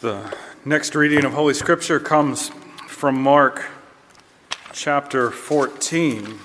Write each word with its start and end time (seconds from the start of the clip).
The 0.00 0.32
next 0.64 0.94
reading 0.94 1.24
of 1.24 1.32
Holy 1.32 1.54
Scripture 1.54 1.98
comes 1.98 2.52
from 2.86 3.20
Mark 3.20 3.66
chapter 4.70 5.32
14. 5.32 6.38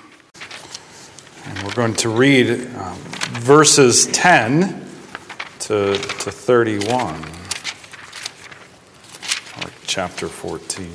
And 1.44 1.62
we're 1.62 1.74
going 1.74 1.94
to 1.94 2.08
read 2.08 2.50
um, 2.74 2.98
verses 2.98 4.08
10 4.08 4.84
to, 5.60 5.94
to 5.94 6.32
31. 6.32 6.88
Mark 9.60 9.72
chapter 9.86 10.26
14. 10.26 10.86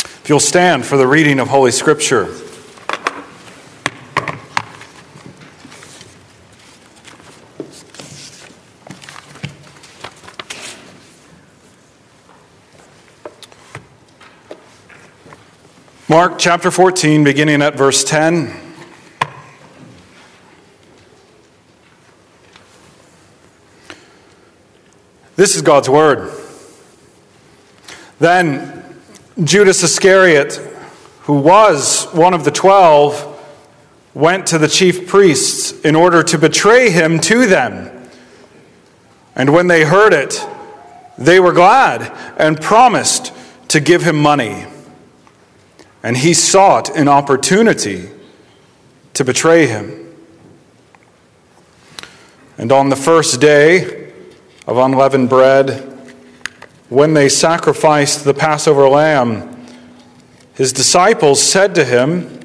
If 0.00 0.24
you'll 0.26 0.40
stand 0.40 0.84
for 0.84 0.96
the 0.96 1.06
reading 1.06 1.38
of 1.38 1.46
Holy 1.46 1.70
Scripture. 1.70 2.34
Mark 16.18 16.36
chapter 16.36 16.72
14, 16.72 17.22
beginning 17.22 17.62
at 17.62 17.76
verse 17.76 18.02
10. 18.02 18.52
This 25.36 25.54
is 25.54 25.62
God's 25.62 25.88
word. 25.88 26.32
Then 28.18 29.00
Judas 29.44 29.84
Iscariot, 29.84 30.54
who 31.20 31.34
was 31.34 32.06
one 32.06 32.34
of 32.34 32.42
the 32.44 32.50
twelve, 32.50 33.40
went 34.12 34.48
to 34.48 34.58
the 34.58 34.66
chief 34.66 35.06
priests 35.06 35.70
in 35.82 35.94
order 35.94 36.24
to 36.24 36.36
betray 36.36 36.90
him 36.90 37.20
to 37.20 37.46
them. 37.46 38.10
And 39.36 39.52
when 39.52 39.68
they 39.68 39.84
heard 39.84 40.12
it, 40.12 40.44
they 41.16 41.38
were 41.38 41.52
glad 41.52 42.12
and 42.36 42.60
promised 42.60 43.32
to 43.68 43.78
give 43.78 44.02
him 44.02 44.20
money 44.20 44.66
and 46.08 46.16
he 46.16 46.32
sought 46.32 46.88
an 46.96 47.06
opportunity 47.06 48.08
to 49.12 49.22
betray 49.22 49.66
him. 49.66 50.10
And 52.56 52.72
on 52.72 52.88
the 52.88 52.96
first 52.96 53.42
day 53.42 54.10
of 54.66 54.78
unleavened 54.78 55.28
bread, 55.28 55.80
when 56.88 57.12
they 57.12 57.28
sacrificed 57.28 58.24
the 58.24 58.32
Passover 58.32 58.88
lamb, 58.88 59.66
his 60.54 60.72
disciples 60.72 61.42
said 61.42 61.74
to 61.74 61.84
him, 61.84 62.40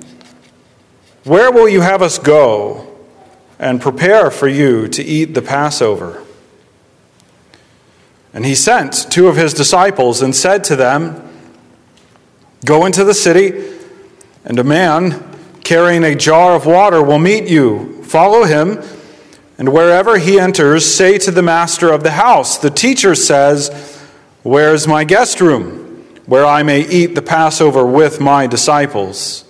Where 1.23 1.49
will 1.49 1.69
you 1.69 1.79
have 1.79 2.01
us 2.01 2.19
go 2.19 2.97
and 3.59 3.79
prepare 3.79 4.29
for 4.29 4.49
you 4.49 4.89
to 4.89 5.01
eat 5.01 5.35
the 5.35 5.41
Passover? 5.41 6.21
And 8.33 8.45
he 8.45 8.55
sent 8.55 9.09
two 9.09 9.29
of 9.29 9.37
his 9.37 9.53
disciples 9.53 10.21
and 10.21 10.35
said 10.35 10.65
to 10.65 10.75
them, 10.75 11.32
Go 12.65 12.85
into 12.85 13.03
the 13.03 13.13
city, 13.13 13.77
and 14.45 14.57
a 14.57 14.63
man 14.63 15.21
carrying 15.63 16.03
a 16.03 16.15
jar 16.15 16.55
of 16.55 16.65
water 16.65 17.03
will 17.03 17.19
meet 17.19 17.47
you. 17.49 18.03
Follow 18.03 18.45
him, 18.45 18.81
and 19.57 19.73
wherever 19.73 20.17
he 20.17 20.39
enters, 20.39 20.85
say 20.85 21.17
to 21.19 21.31
the 21.31 21.41
master 21.41 21.91
of 21.91 22.03
the 22.03 22.11
house, 22.11 22.57
The 22.57 22.69
teacher 22.69 23.15
says, 23.15 24.01
Where 24.43 24.73
is 24.73 24.87
my 24.87 25.03
guest 25.03 25.41
room, 25.41 26.05
where 26.25 26.45
I 26.45 26.63
may 26.63 26.87
eat 26.87 27.15
the 27.15 27.21
Passover 27.21 27.85
with 27.85 28.21
my 28.21 28.47
disciples? 28.47 29.43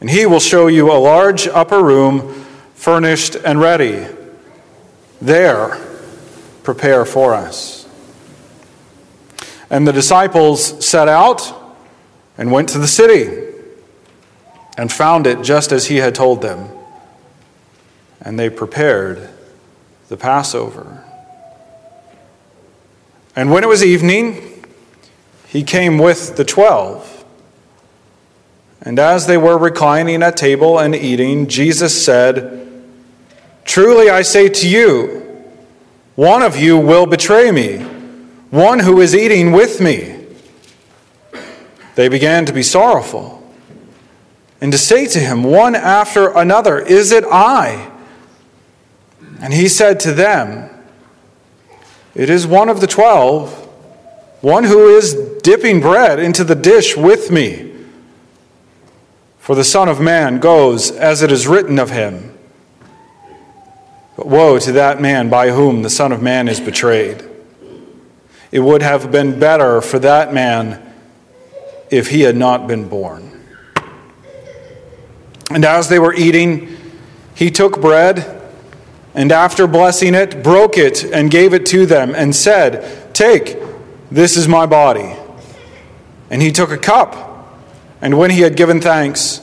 And 0.00 0.10
he 0.10 0.26
will 0.26 0.40
show 0.40 0.66
you 0.66 0.90
a 0.90 0.98
large 0.98 1.46
upper 1.46 1.82
room, 1.82 2.44
furnished 2.74 3.36
and 3.36 3.60
ready. 3.60 4.06
There, 5.20 5.80
prepare 6.64 7.04
for 7.04 7.34
us. 7.34 7.88
And 9.70 9.86
the 9.86 9.92
disciples 9.92 10.84
set 10.84 11.06
out 11.06 11.61
and 12.36 12.50
went 12.50 12.68
to 12.70 12.78
the 12.78 12.88
city 12.88 13.52
and 14.76 14.90
found 14.90 15.26
it 15.26 15.42
just 15.42 15.72
as 15.72 15.86
he 15.86 15.96
had 15.96 16.14
told 16.14 16.42
them. 16.42 16.68
And 18.20 18.38
they 18.38 18.48
prepared 18.48 19.28
the 20.08 20.16
Passover. 20.16 21.04
And 23.34 23.50
when 23.50 23.64
it 23.64 23.66
was 23.66 23.84
evening, 23.84 24.64
he 25.46 25.62
came 25.62 25.98
with 25.98 26.36
the 26.36 26.44
twelve. 26.44 27.24
And 28.80 28.98
as 28.98 29.26
they 29.26 29.38
were 29.38 29.56
reclining 29.56 30.22
at 30.22 30.36
table 30.36 30.78
and 30.78 30.94
eating, 30.94 31.46
Jesus 31.46 32.04
said, 32.04 32.58
Truly 33.64 34.10
I 34.10 34.22
say 34.22 34.48
to 34.48 34.68
you, 34.68 35.22
one 36.14 36.42
of 36.42 36.56
you 36.56 36.76
will 36.76 37.06
betray 37.06 37.50
me, 37.50 37.78
one 38.50 38.80
who 38.80 39.00
is 39.00 39.14
eating 39.14 39.52
with 39.52 39.80
me. 39.80 40.11
They 41.94 42.08
began 42.08 42.46
to 42.46 42.52
be 42.52 42.62
sorrowful 42.62 43.42
and 44.62 44.70
to 44.70 44.78
say 44.78 45.06
to 45.08 45.18
him 45.18 45.42
one 45.42 45.74
after 45.74 46.30
another, 46.30 46.78
Is 46.78 47.10
it 47.10 47.24
I? 47.24 47.90
And 49.40 49.52
he 49.52 49.68
said 49.68 49.98
to 50.00 50.12
them, 50.12 50.70
It 52.14 52.30
is 52.30 52.46
one 52.46 52.68
of 52.68 52.80
the 52.80 52.86
twelve, 52.86 53.52
one 54.40 54.62
who 54.62 54.96
is 54.96 55.14
dipping 55.42 55.80
bread 55.80 56.20
into 56.20 56.44
the 56.44 56.54
dish 56.54 56.96
with 56.96 57.30
me. 57.32 57.72
For 59.40 59.56
the 59.56 59.64
Son 59.64 59.88
of 59.88 60.00
Man 60.00 60.38
goes 60.38 60.92
as 60.92 61.22
it 61.22 61.32
is 61.32 61.48
written 61.48 61.80
of 61.80 61.90
him. 61.90 62.38
But 64.16 64.28
woe 64.28 64.60
to 64.60 64.70
that 64.72 65.00
man 65.00 65.28
by 65.28 65.50
whom 65.50 65.82
the 65.82 65.90
Son 65.90 66.12
of 66.12 66.22
Man 66.22 66.46
is 66.46 66.60
betrayed. 66.60 67.28
It 68.52 68.60
would 68.60 68.82
have 68.82 69.10
been 69.10 69.40
better 69.40 69.80
for 69.80 69.98
that 69.98 70.32
man 70.32 70.91
if 71.92 72.08
he 72.08 72.22
had 72.22 72.36
not 72.36 72.66
been 72.66 72.88
born. 72.88 73.28
And 75.50 75.64
as 75.64 75.88
they 75.88 75.98
were 75.98 76.14
eating, 76.14 76.76
he 77.34 77.50
took 77.50 77.80
bread 77.80 78.40
and 79.14 79.30
after 79.30 79.66
blessing 79.66 80.14
it, 80.14 80.42
broke 80.42 80.78
it 80.78 81.04
and 81.04 81.30
gave 81.30 81.52
it 81.52 81.66
to 81.66 81.84
them 81.84 82.14
and 82.14 82.34
said, 82.34 83.14
Take, 83.14 83.58
this 84.10 84.36
is 84.36 84.48
my 84.48 84.66
body. 84.66 85.14
And 86.30 86.40
he 86.40 86.50
took 86.50 86.70
a 86.70 86.78
cup, 86.78 87.46
and 88.00 88.16
when 88.18 88.30
he 88.30 88.40
had 88.40 88.56
given 88.56 88.80
thanks, 88.80 89.42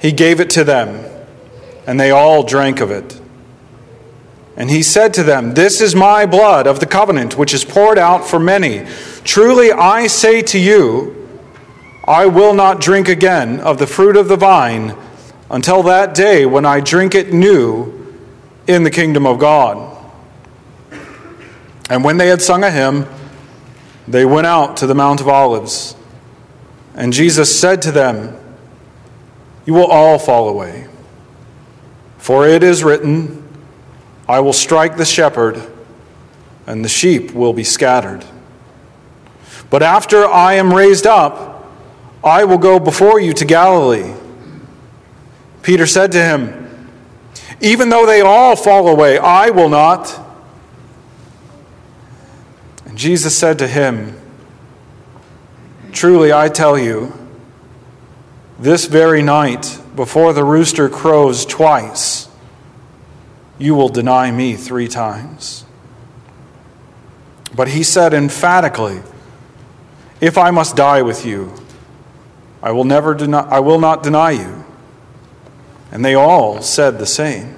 he 0.00 0.12
gave 0.12 0.38
it 0.38 0.50
to 0.50 0.62
them, 0.62 1.04
and 1.86 1.98
they 1.98 2.12
all 2.12 2.44
drank 2.44 2.80
of 2.80 2.92
it. 2.92 3.20
And 4.56 4.70
he 4.70 4.82
said 4.82 5.14
to 5.14 5.24
them, 5.24 5.54
This 5.54 5.80
is 5.80 5.96
my 5.96 6.24
blood 6.24 6.68
of 6.68 6.78
the 6.78 6.86
covenant, 6.86 7.36
which 7.36 7.52
is 7.52 7.64
poured 7.64 7.98
out 7.98 8.24
for 8.24 8.38
many. 8.38 8.86
Truly 9.24 9.72
I 9.72 10.06
say 10.06 10.42
to 10.42 10.58
you, 10.58 11.17
I 12.08 12.24
will 12.24 12.54
not 12.54 12.80
drink 12.80 13.06
again 13.06 13.60
of 13.60 13.78
the 13.78 13.86
fruit 13.86 14.16
of 14.16 14.28
the 14.28 14.36
vine 14.36 14.96
until 15.50 15.82
that 15.82 16.14
day 16.14 16.46
when 16.46 16.64
I 16.64 16.80
drink 16.80 17.14
it 17.14 17.34
new 17.34 18.16
in 18.66 18.82
the 18.82 18.90
kingdom 18.90 19.26
of 19.26 19.38
God. 19.38 19.94
And 21.90 22.02
when 22.02 22.16
they 22.16 22.28
had 22.28 22.40
sung 22.40 22.64
a 22.64 22.70
hymn, 22.70 23.04
they 24.08 24.24
went 24.24 24.46
out 24.46 24.78
to 24.78 24.86
the 24.86 24.94
Mount 24.94 25.20
of 25.20 25.28
Olives. 25.28 25.96
And 26.94 27.12
Jesus 27.12 27.60
said 27.60 27.82
to 27.82 27.92
them, 27.92 28.38
You 29.66 29.74
will 29.74 29.86
all 29.86 30.18
fall 30.18 30.48
away. 30.48 30.88
For 32.16 32.48
it 32.48 32.62
is 32.62 32.82
written, 32.82 33.46
I 34.26 34.40
will 34.40 34.54
strike 34.54 34.96
the 34.96 35.04
shepherd, 35.04 35.60
and 36.66 36.82
the 36.82 36.88
sheep 36.88 37.32
will 37.32 37.52
be 37.52 37.64
scattered. 37.64 38.24
But 39.68 39.82
after 39.82 40.26
I 40.26 40.54
am 40.54 40.72
raised 40.72 41.06
up, 41.06 41.47
I 42.28 42.44
will 42.44 42.58
go 42.58 42.78
before 42.78 43.18
you 43.18 43.32
to 43.32 43.44
Galilee. 43.44 44.14
Peter 45.62 45.86
said 45.86 46.12
to 46.12 46.22
him, 46.22 46.90
Even 47.60 47.88
though 47.88 48.06
they 48.06 48.20
all 48.20 48.54
fall 48.54 48.88
away, 48.88 49.18
I 49.18 49.50
will 49.50 49.68
not. 49.68 50.18
And 52.84 52.96
Jesus 52.96 53.36
said 53.36 53.58
to 53.58 53.66
him, 53.66 54.18
Truly 55.92 56.32
I 56.32 56.48
tell 56.48 56.78
you, 56.78 57.12
this 58.58 58.86
very 58.86 59.22
night, 59.22 59.80
before 59.96 60.32
the 60.32 60.44
rooster 60.44 60.88
crows 60.88 61.46
twice, 61.46 62.28
you 63.58 63.74
will 63.74 63.88
deny 63.88 64.30
me 64.30 64.54
three 64.54 64.88
times. 64.88 65.64
But 67.54 67.68
he 67.68 67.82
said 67.82 68.14
emphatically, 68.14 69.00
If 70.20 70.36
I 70.36 70.50
must 70.50 70.76
die 70.76 71.02
with 71.02 71.24
you, 71.24 71.52
I 72.62 72.72
will 72.72 72.84
never 72.84 73.14
deny, 73.14 73.40
I 73.48 73.60
will 73.60 73.78
not 73.78 74.02
deny 74.02 74.32
you. 74.32 74.64
And 75.90 76.04
they 76.04 76.14
all 76.14 76.60
said 76.60 76.98
the 76.98 77.06
same. 77.06 77.56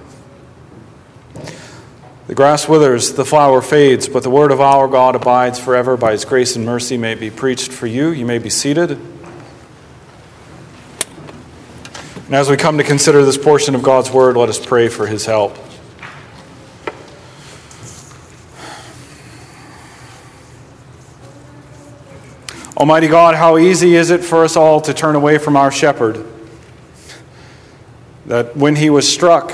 The 2.26 2.34
grass 2.34 2.68
withers, 2.68 3.14
the 3.14 3.24
flower 3.24 3.60
fades, 3.60 4.08
but 4.08 4.22
the 4.22 4.30
word 4.30 4.52
of 4.52 4.60
our 4.60 4.86
God 4.86 5.16
abides 5.16 5.58
forever. 5.58 5.96
By 5.96 6.12
his 6.12 6.24
grace 6.24 6.54
and 6.54 6.64
mercy 6.64 6.96
may 6.96 7.16
be 7.16 7.28
preached 7.28 7.72
for 7.72 7.88
you. 7.88 8.10
You 8.10 8.24
may 8.24 8.38
be 8.38 8.50
seated. 8.50 8.92
And 12.26 12.36
as 12.36 12.48
we 12.48 12.56
come 12.56 12.78
to 12.78 12.84
consider 12.84 13.24
this 13.24 13.36
portion 13.36 13.74
of 13.74 13.82
God's 13.82 14.12
word, 14.12 14.36
let 14.36 14.48
us 14.48 14.64
pray 14.64 14.88
for 14.88 15.08
his 15.08 15.26
help. 15.26 15.58
Almighty 22.80 23.08
God, 23.08 23.34
how 23.34 23.58
easy 23.58 23.94
is 23.94 24.08
it 24.08 24.24
for 24.24 24.42
us 24.42 24.56
all 24.56 24.80
to 24.80 24.94
turn 24.94 25.14
away 25.14 25.36
from 25.36 25.54
our 25.54 25.70
shepherd? 25.70 26.24
That 28.24 28.56
when 28.56 28.76
he 28.76 28.88
was 28.88 29.06
struck, 29.06 29.52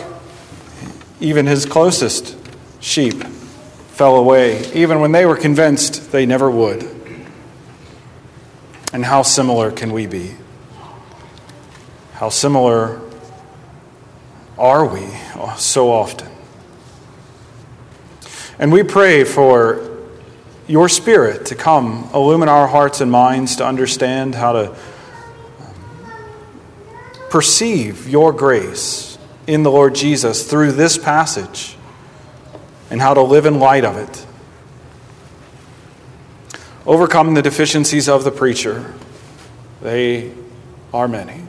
even 1.18 1.44
his 1.44 1.66
closest 1.66 2.36
sheep 2.78 3.24
fell 3.24 4.14
away, 4.14 4.70
even 4.74 5.00
when 5.00 5.10
they 5.10 5.26
were 5.26 5.36
convinced 5.36 6.12
they 6.12 6.24
never 6.24 6.48
would. 6.48 6.88
And 8.92 9.04
how 9.04 9.22
similar 9.22 9.72
can 9.72 9.90
we 9.90 10.06
be? 10.06 10.36
How 12.12 12.28
similar 12.28 13.00
are 14.56 14.86
we 14.86 15.04
so 15.56 15.90
often? 15.90 16.28
And 18.56 18.70
we 18.70 18.84
pray 18.84 19.24
for 19.24 19.95
your 20.68 20.88
Spirit 20.88 21.46
to 21.46 21.54
come, 21.54 22.08
illumine 22.12 22.48
our 22.48 22.66
hearts 22.66 23.00
and 23.00 23.10
minds 23.10 23.56
to 23.56 23.66
understand 23.66 24.34
how 24.34 24.52
to 24.52 24.70
um, 24.70 25.74
perceive 27.30 28.08
your 28.08 28.32
grace 28.32 29.16
in 29.46 29.62
the 29.62 29.70
Lord 29.70 29.94
Jesus 29.94 30.48
through 30.48 30.72
this 30.72 30.98
passage 30.98 31.76
and 32.90 33.00
how 33.00 33.14
to 33.14 33.22
live 33.22 33.46
in 33.46 33.58
light 33.58 33.84
of 33.84 33.96
it. 33.96 34.26
Overcome 36.84 37.34
the 37.34 37.42
deficiencies 37.42 38.08
of 38.08 38.24
the 38.24 38.30
preacher, 38.30 38.94
they 39.82 40.32
are 40.92 41.08
many. 41.08 41.42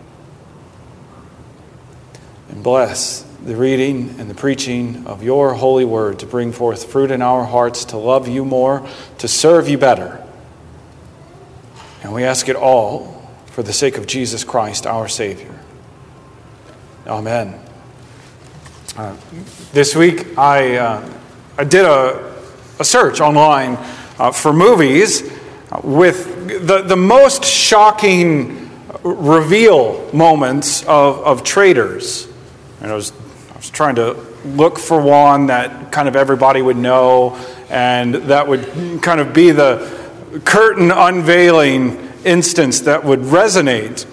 And 2.50 2.64
bless 2.64 3.27
the 3.44 3.56
reading 3.56 4.16
and 4.20 4.30
the 4.30 4.36
preaching 4.36 5.06
of 5.06 5.24
your 5.24 5.54
holy 5.54 5.86
word 5.86 6.20
to 6.20 6.26
bring 6.26 6.52
forth 6.52 6.92
fruit 6.92 7.12
in 7.12 7.22
our 7.22 7.46
hearts, 7.46 7.86
to 7.86 7.98
love 7.98 8.28
you 8.28 8.44
more, 8.44 8.88
to 9.20 9.28
serve 9.28 9.70
you 9.70 9.78
better. 9.78 10.24
And 12.04 12.14
we 12.14 12.24
ask 12.24 12.50
it 12.50 12.56
all 12.56 13.30
for 13.48 13.64
the 13.64 13.74
sake 13.74 13.98
of 13.98 14.08
Jesus 14.08 14.44
Christ, 14.44 14.86
our 14.86 15.08
Savior. 15.08 15.60
Amen. 17.06 17.60
Uh, 18.96 19.16
this 19.74 19.96
week, 19.96 20.38
I, 20.38 20.78
uh, 20.78 21.14
I 21.58 21.64
did 21.64 21.86
a, 21.86 22.36
a 22.80 22.84
search 22.84 23.22
online 23.22 23.78
uh, 24.20 24.32
for 24.32 24.52
movies 24.52 25.32
with 25.84 26.66
the, 26.68 26.82
the 26.82 26.96
most 26.96 27.44
shocking 27.44 28.72
reveal 29.04 30.10
moments 30.14 30.82
of, 30.84 31.20
of 31.20 31.44
traitors. 31.44 32.28
And 32.82 32.92
I 32.92 32.96
was, 32.96 33.12
was 33.12 33.27
trying 33.70 33.96
to 33.96 34.14
look 34.46 34.80
for 34.80 35.02
one 35.02 35.48
that 35.48 35.92
kind 35.92 36.08
of 36.08 36.16
everybody 36.16 36.62
would 36.62 36.78
know 36.78 37.36
and 37.70 38.16
that 38.16 38.48
would 38.48 39.02
kind 39.02 39.20
of 39.20 39.34
be 39.34 39.52
the 39.52 39.98
curtain 40.46 40.92
unveiling 40.92 42.10
instance 42.24 42.82
that 42.82 43.04
would 43.04 43.22
resonate. 43.22 44.06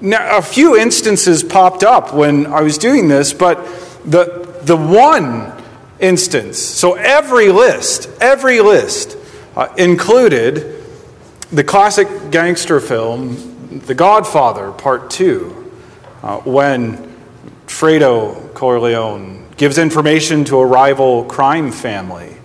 Now, 0.00 0.38
a 0.38 0.42
few 0.42 0.76
instances 0.76 1.42
popped 1.42 1.82
up 1.82 2.14
when 2.14 2.46
I 2.46 2.62
was 2.62 2.78
doing 2.78 3.08
this, 3.08 3.32
but 3.32 3.56
the, 4.04 4.58
the 4.62 4.76
one 4.76 5.52
instance, 5.98 6.58
so 6.58 6.94
every 6.94 7.48
list, 7.48 8.08
every 8.20 8.60
list 8.60 9.16
uh, 9.56 9.72
included 9.76 10.82
the 11.50 11.64
classic 11.64 12.08
gangster 12.30 12.80
film, 12.80 13.80
The 13.86 13.94
Godfather, 13.94 14.72
Part 14.72 15.10
2, 15.10 15.72
uh, 16.22 16.38
when 16.40 17.13
Fredo 17.66 18.52
Corleone 18.54 19.46
gives 19.56 19.78
information 19.78 20.44
to 20.44 20.58
a 20.58 20.66
rival 20.66 21.24
crime 21.24 21.70
family. 21.70 22.36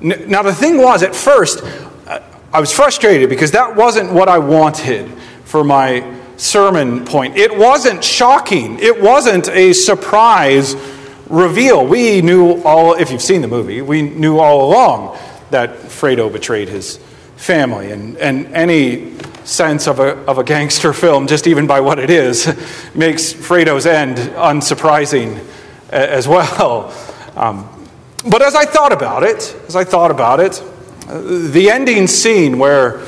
Now, 0.00 0.42
the 0.42 0.54
thing 0.54 0.78
was, 0.78 1.02
at 1.02 1.14
first, 1.14 1.62
uh, 2.06 2.20
I 2.52 2.60
was 2.60 2.72
frustrated 2.72 3.28
because 3.28 3.50
that 3.52 3.74
wasn't 3.74 4.12
what 4.12 4.28
I 4.28 4.38
wanted 4.38 5.10
for 5.44 5.64
my 5.64 6.14
sermon 6.36 7.04
point. 7.04 7.36
It 7.36 7.56
wasn't 7.56 8.04
shocking, 8.04 8.78
it 8.78 9.00
wasn't 9.00 9.48
a 9.48 9.72
surprise 9.72 10.76
reveal. 11.28 11.86
We 11.86 12.22
knew 12.22 12.62
all, 12.62 12.94
if 12.94 13.10
you've 13.10 13.22
seen 13.22 13.42
the 13.42 13.48
movie, 13.48 13.82
we 13.82 14.02
knew 14.02 14.38
all 14.38 14.70
along 14.70 15.18
that 15.50 15.70
Fredo 15.70 16.32
betrayed 16.32 16.68
his 16.68 16.98
family. 17.36 17.90
And, 17.90 18.16
and 18.18 18.46
any 18.54 19.14
sense 19.48 19.86
of 19.88 19.98
a, 19.98 20.16
of 20.26 20.38
a 20.38 20.44
gangster 20.44 20.92
film, 20.92 21.26
just 21.26 21.46
even 21.46 21.66
by 21.66 21.80
what 21.80 21.98
it 21.98 22.10
is, 22.10 22.46
makes 22.94 23.32
Fredo's 23.32 23.86
end 23.86 24.18
unsurprising 24.18 25.44
as 25.90 26.28
well. 26.28 26.94
Um, 27.38 27.68
but 28.28 28.42
as 28.42 28.56
I 28.56 28.64
thought 28.64 28.92
about 28.92 29.22
it, 29.22 29.56
as 29.68 29.76
I 29.76 29.84
thought 29.84 30.10
about 30.10 30.40
it, 30.40 30.60
the 31.06 31.70
ending 31.70 32.08
scene 32.08 32.58
where 32.58 33.00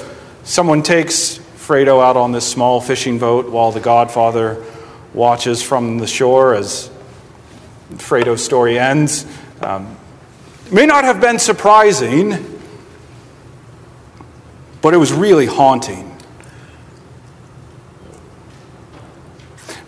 someone 0.44 0.84
takes 0.84 1.38
Fredo 1.56 2.00
out 2.00 2.16
on 2.16 2.30
this 2.30 2.46
small 2.46 2.80
fishing 2.80 3.18
boat 3.18 3.50
while 3.50 3.72
the 3.72 3.80
Godfather 3.80 4.64
watches 5.12 5.64
from 5.64 5.98
the 5.98 6.06
shore 6.06 6.54
as 6.54 6.90
Fredo's 7.94 8.44
story 8.44 8.78
ends. 8.78 9.26
Um, 9.60 9.96
may 10.70 10.86
not 10.86 11.02
have 11.02 11.20
been 11.20 11.40
surprising, 11.40 12.60
but 14.80 14.94
it 14.94 14.98
was 14.98 15.12
really 15.12 15.46
haunting. 15.46 16.09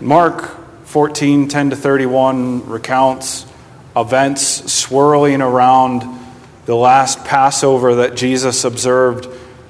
Mark 0.03 0.85
14 0.87 1.47
10 1.47 1.71
to 1.71 1.77
31 1.77 2.69
recounts 2.69 3.47
events 3.97 4.73
swirling 4.73 5.41
around 5.41 6.03
the 6.67 6.75
last 6.75 7.25
Passover 7.25 7.95
that 7.95 8.17
Jesus 8.17 8.65
observed 8.65 9.29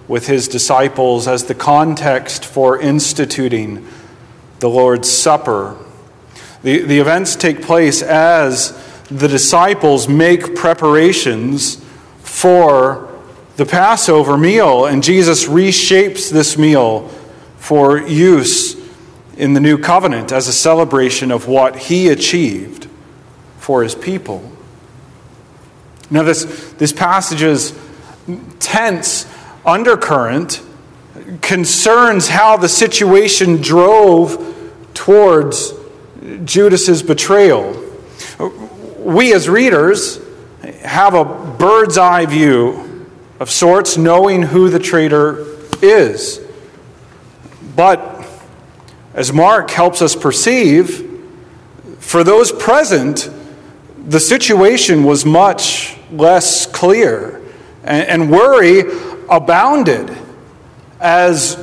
with 0.08 0.26
his 0.26 0.48
disciples 0.48 1.28
as 1.28 1.44
the 1.44 1.54
context 1.54 2.46
for 2.46 2.80
instituting 2.80 3.86
the 4.60 4.70
Lord's 4.70 5.10
Supper. 5.10 5.76
The, 6.62 6.80
the 6.80 6.98
events 6.98 7.36
take 7.36 7.60
place 7.60 8.00
as 8.00 8.72
the 9.08 9.28
disciples 9.28 10.08
make 10.08 10.54
preparations 10.54 11.84
for 12.20 13.22
the 13.56 13.66
Passover 13.66 14.38
meal, 14.38 14.86
and 14.86 15.02
Jesus 15.02 15.44
reshapes 15.44 16.30
this 16.30 16.56
meal 16.56 17.08
for 17.58 17.98
use 17.98 18.81
in 19.36 19.54
the 19.54 19.60
new 19.60 19.78
covenant 19.78 20.32
as 20.32 20.48
a 20.48 20.52
celebration 20.52 21.30
of 21.30 21.46
what 21.48 21.76
he 21.76 22.08
achieved 22.08 22.88
for 23.58 23.82
his 23.82 23.94
people. 23.94 24.50
Now, 26.10 26.22
this, 26.22 26.72
this 26.72 26.92
passage 26.92 27.42
is 27.42 27.78
tense 28.60 29.26
undercurrent 29.64 30.62
concerns 31.40 32.28
how 32.28 32.56
the 32.56 32.68
situation 32.68 33.62
drove 33.62 34.48
towards 34.94 35.72
Judas's 36.44 37.02
betrayal. 37.02 37.82
We 38.98 39.32
as 39.32 39.48
readers 39.48 40.20
have 40.82 41.14
a 41.14 41.24
bird's 41.24 41.98
eye 41.98 42.26
view 42.26 43.08
of 43.40 43.50
sorts, 43.50 43.96
knowing 43.96 44.42
who 44.42 44.68
the 44.68 44.78
traitor 44.78 45.46
is. 45.80 46.40
But 47.74 48.11
as 49.14 49.32
Mark 49.32 49.70
helps 49.70 50.00
us 50.02 50.16
perceive, 50.16 51.08
for 51.98 52.24
those 52.24 52.50
present, 52.50 53.30
the 54.06 54.20
situation 54.20 55.04
was 55.04 55.24
much 55.24 55.96
less 56.10 56.66
clear. 56.66 57.40
And, 57.84 58.30
worry 58.30 58.82
abounded 59.28 60.16
as 61.00 61.56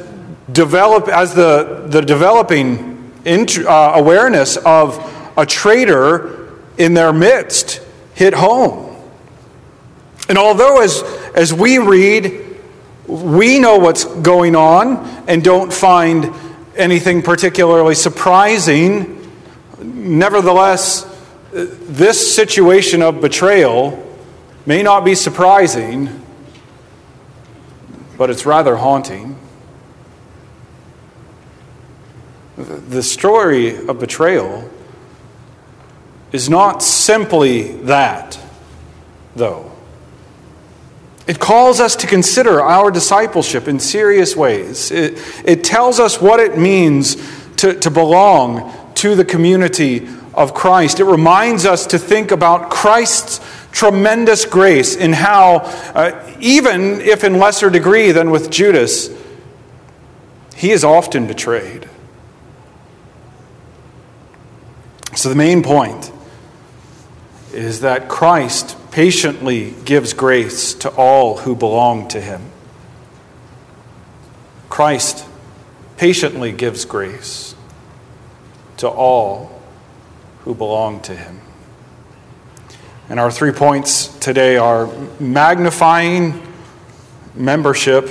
develop 0.51 1.07
as 1.07 1.33
the, 1.33 1.85
the 1.87 2.01
developing 2.01 3.13
int, 3.25 3.57
uh, 3.59 3.93
awareness 3.95 4.57
of 4.57 4.97
a 5.37 5.45
traitor 5.45 6.57
in 6.77 6.93
their 6.93 7.13
midst 7.13 7.81
hit 8.15 8.33
home. 8.33 8.95
And 10.27 10.37
although 10.37 10.81
as, 10.81 11.03
as 11.33 11.53
we 11.53 11.77
read, 11.77 12.57
we 13.07 13.59
know 13.59 13.77
what's 13.77 14.03
going 14.03 14.55
on 14.55 15.05
and 15.27 15.43
don't 15.43 15.71
find 15.71 16.33
anything 16.79 17.21
particularly 17.21 17.95
surprising, 17.95 19.31
nevertheless, 19.81 21.05
this 21.51 22.35
situation 22.35 23.01
of 23.01 23.21
betrayal 23.21 24.05
may 24.65 24.83
not 24.83 25.03
be 25.03 25.15
surprising 25.15 26.19
but 28.19 28.29
it's 28.29 28.45
rather 28.45 28.75
haunting. 28.75 29.39
The 32.57 33.01
story 33.01 33.77
of 33.87 33.97
betrayal 33.97 34.69
is 36.33 36.49
not 36.49 36.83
simply 36.83 37.71
that, 37.83 38.37
though. 39.37 39.71
It 41.29 41.39
calls 41.39 41.79
us 41.79 41.95
to 41.97 42.07
consider 42.07 42.59
our 42.59 42.89
discipleship 42.89 43.67
in 43.67 43.79
serious 43.79 44.35
ways. 44.35 44.89
It, 44.89 45.21
it 45.45 45.63
tells 45.63 45.99
us 45.99 46.19
what 46.19 46.39
it 46.39 46.57
means 46.57 47.17
to, 47.57 47.75
to 47.81 47.91
belong 47.91 48.73
to 48.95 49.13
the 49.13 49.23
community 49.23 50.07
of 50.33 50.55
Christ. 50.55 50.99
It 50.99 51.03
reminds 51.03 51.67
us 51.67 51.85
to 51.85 51.99
think 51.99 52.31
about 52.31 52.71
Christ's 52.71 53.41
tremendous 53.71 54.43
grace 54.43 54.95
in 54.95 55.13
how, 55.13 55.57
uh, 55.93 56.35
even 56.39 56.99
if 56.99 57.23
in 57.23 57.37
lesser 57.37 57.69
degree 57.69 58.11
than 58.11 58.31
with 58.31 58.49
Judas, 58.49 59.11
he 60.55 60.71
is 60.71 60.83
often 60.83 61.27
betrayed. 61.27 61.87
So, 65.13 65.29
the 65.29 65.35
main 65.35 65.61
point 65.61 66.11
is 67.53 67.81
that 67.81 68.09
Christ 68.09 68.78
patiently 68.91 69.71
gives 69.85 70.13
grace 70.13 70.73
to 70.75 70.89
all 70.89 71.37
who 71.37 71.55
belong 71.55 72.07
to 72.09 72.21
him. 72.21 72.41
Christ 74.69 75.25
patiently 75.97 76.51
gives 76.51 76.85
grace 76.85 77.55
to 78.77 78.87
all 78.87 79.61
who 80.41 80.55
belong 80.55 81.01
to 81.01 81.15
him. 81.15 81.41
And 83.09 83.19
our 83.19 83.31
three 83.31 83.51
points 83.51 84.07
today 84.19 84.57
are 84.57 84.87
magnifying, 85.19 86.41
membership, 87.35 88.09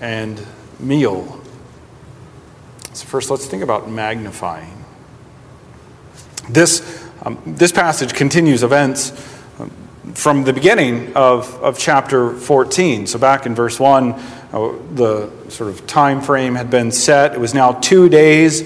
and 0.00 0.44
meal. 0.78 1.40
So, 2.92 3.06
first, 3.06 3.30
let's 3.30 3.46
think 3.46 3.62
about 3.62 3.90
magnifying. 3.90 4.84
This, 6.48 7.06
um, 7.22 7.40
this 7.44 7.72
passage 7.72 8.14
continues 8.14 8.62
events 8.62 9.31
from 10.14 10.44
the 10.44 10.52
beginning 10.52 11.14
of, 11.14 11.54
of 11.62 11.78
chapter 11.78 12.34
14. 12.34 13.06
So, 13.06 13.18
back 13.18 13.46
in 13.46 13.54
verse 13.54 13.78
1, 13.78 14.12
uh, 14.12 14.72
the 14.94 15.30
sort 15.48 15.70
of 15.70 15.86
time 15.86 16.20
frame 16.20 16.54
had 16.56 16.70
been 16.70 16.90
set. 16.90 17.34
It 17.34 17.40
was 17.40 17.54
now 17.54 17.72
two 17.72 18.08
days 18.08 18.62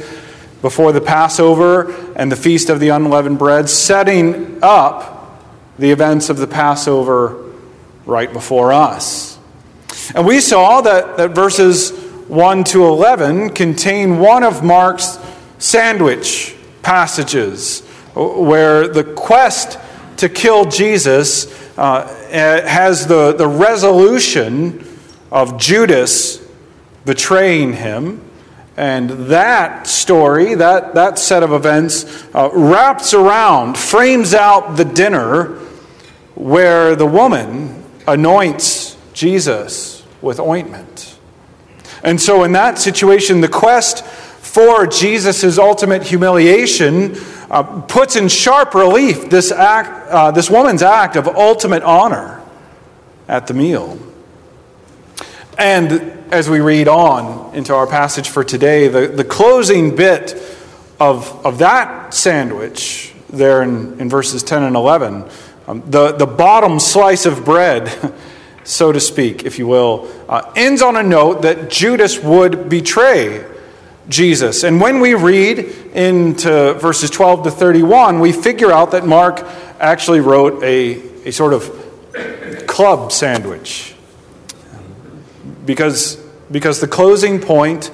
before 0.62 0.92
the 0.92 1.00
Passover 1.00 1.92
and 2.16 2.32
the 2.32 2.36
Feast 2.36 2.70
of 2.70 2.80
the 2.80 2.88
Unleavened 2.88 3.38
Bread, 3.38 3.68
setting 3.68 4.58
up 4.62 5.44
the 5.78 5.90
events 5.90 6.30
of 6.30 6.38
the 6.38 6.46
Passover 6.46 7.52
right 8.06 8.32
before 8.32 8.72
us. 8.72 9.38
And 10.14 10.26
we 10.26 10.40
saw 10.40 10.80
that, 10.80 11.16
that 11.18 11.30
verses 11.32 11.90
1 12.28 12.64
to 12.64 12.86
11 12.86 13.50
contain 13.50 14.18
one 14.18 14.42
of 14.42 14.64
Mark's 14.64 15.18
sandwich 15.58 16.56
passages 16.82 17.80
where 18.14 18.88
the 18.88 19.04
quest 19.04 19.78
to 20.16 20.28
kill 20.28 20.64
Jesus 20.64 21.46
uh, 21.78 22.06
has 22.30 23.06
the, 23.06 23.32
the 23.32 23.46
resolution 23.46 24.86
of 25.30 25.58
Judas 25.58 26.46
betraying 27.04 27.74
him. 27.74 28.22
And 28.76 29.10
that 29.30 29.86
story, 29.86 30.54
that, 30.54 30.94
that 30.94 31.18
set 31.18 31.42
of 31.42 31.52
events, 31.52 32.26
uh, 32.34 32.50
wraps 32.52 33.14
around, 33.14 33.78
frames 33.78 34.34
out 34.34 34.76
the 34.76 34.84
dinner 34.84 35.58
where 36.34 36.94
the 36.94 37.06
woman 37.06 37.82
anoints 38.06 38.96
Jesus 39.14 40.04
with 40.20 40.38
ointment. 40.38 41.18
And 42.02 42.20
so, 42.20 42.44
in 42.44 42.52
that 42.52 42.78
situation, 42.78 43.40
the 43.40 43.48
quest 43.48 44.04
for 44.04 44.86
Jesus' 44.86 45.58
ultimate 45.58 46.02
humiliation 46.02 47.16
uh, 47.50 47.62
puts 47.82 48.16
in 48.16 48.28
sharp 48.28 48.74
relief 48.74 49.30
this, 49.30 49.52
act, 49.52 50.08
uh, 50.10 50.30
this 50.30 50.50
woman's 50.50 50.82
act 50.82 51.16
of 51.16 51.26
ultimate 51.28 51.82
honor 51.82 52.42
at 53.28 53.46
the 53.46 53.54
meal. 53.54 53.98
And 55.58 55.92
as 56.32 56.50
we 56.50 56.60
read 56.60 56.88
on 56.88 57.54
into 57.54 57.74
our 57.74 57.86
passage 57.86 58.28
for 58.28 58.44
today, 58.44 58.88
the, 58.88 59.06
the 59.08 59.24
closing 59.24 59.96
bit 59.96 60.34
of, 61.00 61.46
of 61.46 61.58
that 61.58 62.12
sandwich, 62.12 63.14
there 63.30 63.62
in, 63.62 63.98
in 64.00 64.08
verses 64.08 64.42
10 64.42 64.62
and 64.64 64.76
11, 64.76 65.24
um, 65.66 65.82
the, 65.86 66.12
the 66.12 66.26
bottom 66.26 66.78
slice 66.78 67.26
of 67.26 67.44
bread, 67.44 68.12
so 68.64 68.92
to 68.92 69.00
speak, 69.00 69.44
if 69.44 69.58
you 69.58 69.66
will, 69.66 70.12
uh, 70.28 70.52
ends 70.56 70.82
on 70.82 70.96
a 70.96 71.02
note 71.02 71.42
that 71.42 71.70
Judas 71.70 72.18
would 72.18 72.68
betray 72.68 73.44
Jesus. 74.08 74.62
And 74.62 74.80
when 74.80 75.00
we 75.00 75.14
read 75.14 75.58
into 75.58 76.74
verses 76.74 77.10
12 77.10 77.44
to 77.44 77.50
31, 77.50 78.20
we 78.20 78.32
figure 78.32 78.70
out 78.70 78.92
that 78.92 79.04
Mark 79.06 79.40
actually 79.80 80.20
wrote 80.20 80.62
a, 80.62 81.28
a 81.28 81.32
sort 81.32 81.52
of 81.52 82.66
club 82.66 83.10
sandwich 83.12 83.94
because, 85.64 86.16
because 86.50 86.80
the 86.80 86.88
closing 86.88 87.40
point 87.40 87.90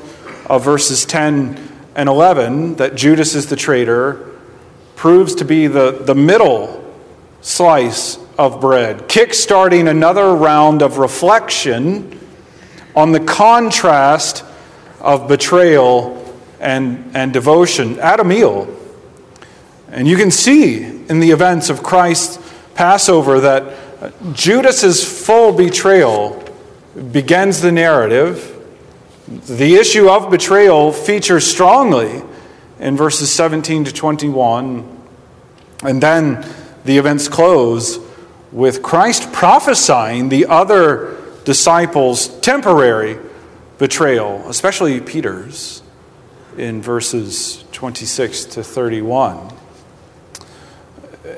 of 0.46 0.64
verses 0.64 1.04
10 1.06 1.68
and 1.94 2.08
11, 2.08 2.76
that 2.76 2.94
Judas 2.94 3.34
is 3.34 3.48
the 3.48 3.56
traitor, 3.56 4.30
proves 4.96 5.34
to 5.36 5.44
be 5.44 5.66
the, 5.66 5.92
the 5.92 6.14
middle 6.14 6.78
slice 7.40 8.18
of 8.38 8.60
bread, 8.60 9.08
kick-starting 9.08 9.88
another 9.88 10.34
round 10.34 10.82
of 10.82 10.98
reflection 10.98 12.18
on 12.94 13.12
the 13.12 13.20
contrast 13.20 14.44
of 15.02 15.26
betrayal 15.26 16.18
and, 16.60 17.10
and 17.14 17.32
devotion 17.32 17.98
at 17.98 18.20
a 18.20 18.24
meal. 18.24 18.74
And 19.90 20.08
you 20.08 20.16
can 20.16 20.30
see 20.30 20.84
in 20.84 21.20
the 21.20 21.32
events 21.32 21.68
of 21.68 21.82
Christ's 21.82 22.38
Passover 22.74 23.40
that 23.40 23.74
Judas's 24.32 25.04
full 25.26 25.52
betrayal 25.52 26.42
begins 27.10 27.60
the 27.60 27.72
narrative. 27.72 28.48
The 29.28 29.74
issue 29.74 30.08
of 30.08 30.30
betrayal 30.30 30.92
features 30.92 31.44
strongly 31.44 32.22
in 32.78 32.96
verses 32.96 33.32
17 33.34 33.84
to 33.84 33.92
21. 33.92 35.02
And 35.82 36.02
then 36.02 36.46
the 36.84 36.96
events 36.96 37.28
close 37.28 37.98
with 38.52 38.82
Christ 38.82 39.32
prophesying 39.32 40.28
the 40.28 40.46
other 40.46 41.18
disciples' 41.44 42.28
temporary 42.40 43.18
betrayal, 43.82 44.48
especially 44.48 45.00
Peter's, 45.00 45.82
in 46.56 46.80
verses 46.80 47.64
26 47.72 48.44
to 48.44 48.62
31. 48.62 49.52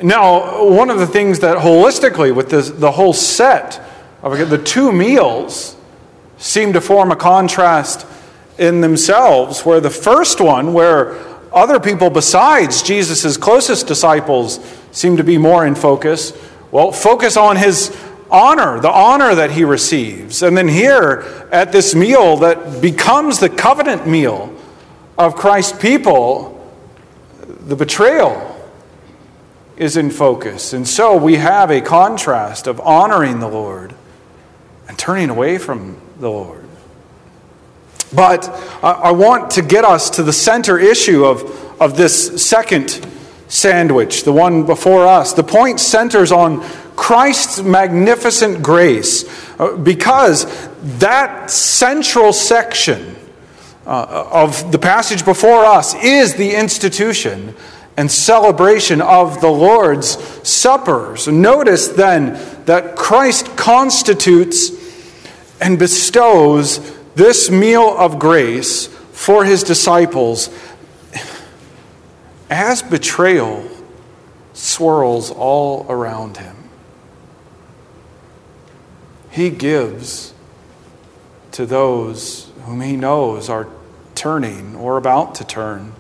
Now, 0.03 0.63
one 0.63 0.91
of 0.91 0.99
the 0.99 1.07
things 1.07 1.41
that 1.41 1.57
holistically, 1.57 2.35
with 2.35 2.51
this, 2.51 2.69
the 2.69 2.93
whole 2.93 3.15
set 3.15 3.81
of 4.23 4.51
the 4.51 4.59
two 4.59 4.93
meals 4.93 5.75
seem 6.37 6.75
to 6.75 6.83
form 6.83 7.11
a 7.11 7.17
contrast 7.17 8.07
in 8.59 8.83
themselves, 8.83 9.65
where 9.65 9.81
the 9.81 9.89
first 9.89 10.39
one, 10.39 10.75
where 10.75 11.17
other 11.51 11.81
people 11.81 12.11
besides 12.11 12.83
Jesus' 12.83 13.39
closest 13.39 13.87
disciples 13.87 14.61
seem 14.93 15.17
to 15.17 15.25
be 15.25 15.39
more 15.39 15.65
in 15.65 15.75
focus, 15.75 16.35
well, 16.71 16.93
focus 16.93 17.39
on 17.39 17.57
his 17.57 17.89
honor, 18.31 18.81
the 18.81 18.91
honor 18.91 19.35
that 19.35 19.51
he 19.51 19.65
receives. 19.65 20.43
And 20.43 20.57
then 20.57 20.69
here 20.69 21.49
at 21.53 21.73
this 21.73 21.95
meal 21.95 22.39
that 22.39 22.81
becomes 22.81 23.41
the 23.41 23.49
covenant 23.49 24.07
meal 24.07 24.55
of 25.17 25.37
Christ's 25.37 25.79
people, 25.79 26.51
the 27.47 27.77
betrayal 27.77 28.51
is 29.77 29.97
in 29.97 30.11
focus. 30.11 30.73
And 30.73 30.87
so 30.87 31.17
we 31.17 31.37
have 31.37 31.71
a 31.71 31.81
contrast 31.81 32.67
of 32.67 32.81
honoring 32.81 33.41
the 33.41 33.49
Lord 33.49 33.95
and 34.89 34.99
turning 34.99 35.31
away 35.31 35.59
from 35.59 36.01
the 36.19 36.31
Lord. 36.31 36.65
But 38.15 38.49
I 38.83 39.11
want 39.11 39.51
to 39.53 39.63
get 39.63 39.85
us 39.85 40.11
to 40.11 40.23
the 40.23 40.33
center 40.33 40.79
issue 40.79 41.25
of, 41.25 41.81
of 41.81 41.97
this 41.97 42.45
second 42.47 43.05
sandwich, 43.49 44.23
the 44.23 44.33
one 44.33 44.65
before 44.65 45.07
us. 45.07 45.33
The 45.33 45.43
point 45.43 45.81
centers 45.81 46.31
on 46.31 46.65
Christ's 46.97 47.61
magnificent 47.63 48.63
grace 48.63 49.25
uh, 49.59 49.77
because 49.77 50.47
that 50.99 51.51
central 51.51 52.33
section 52.33 53.17
uh, 53.87 54.29
of 54.31 54.73
the 54.73 54.79
passage 54.79 55.25
before 55.25 55.65
us 55.65 55.95
is 55.95 56.35
the 56.35 56.55
institution 56.55 57.55
and 57.97 58.11
celebration 58.11 59.01
of 59.01 59.41
the 59.41 59.51
Lord's 59.51 60.19
suppers. 60.49 61.29
Notice 61.29 61.89
then 61.89 62.35
that 62.65 62.97
Christ 62.97 63.57
constitutes 63.57 64.71
and 65.61 65.79
bestows 65.79 66.93
this 67.15 67.51
meal 67.51 67.95
of 67.97 68.19
grace 68.19 68.89
for 69.13 69.45
his 69.45 69.63
disciples 69.63 70.51
as 72.51 72.83
betrayal 72.83 73.69
swirls 74.53 75.31
all 75.31 75.87
around 75.89 76.37
him. 76.37 76.54
He 79.35 79.51
gives 79.51 80.33
to 81.51 81.67
those 81.67 82.53
whom 82.63 82.81
he 82.81 82.95
knows 82.95 83.49
are 83.49 83.67
turning 84.15 84.77
or 84.77 84.97
about 84.97 85.35
to 85.35 85.45
turn 85.45 85.93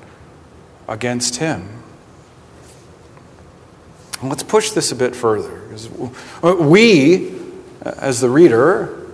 against 0.87 1.37
him. 1.37 1.83
Let's 4.23 4.45
push 4.45 4.71
this 4.71 4.93
a 4.93 4.95
bit 4.95 5.17
further. 5.17 5.62
Uh, 6.45 6.55
we, 6.61 7.35
uh, 7.85 7.95
as 7.99 8.21
the 8.21 8.31
reader 8.31 9.11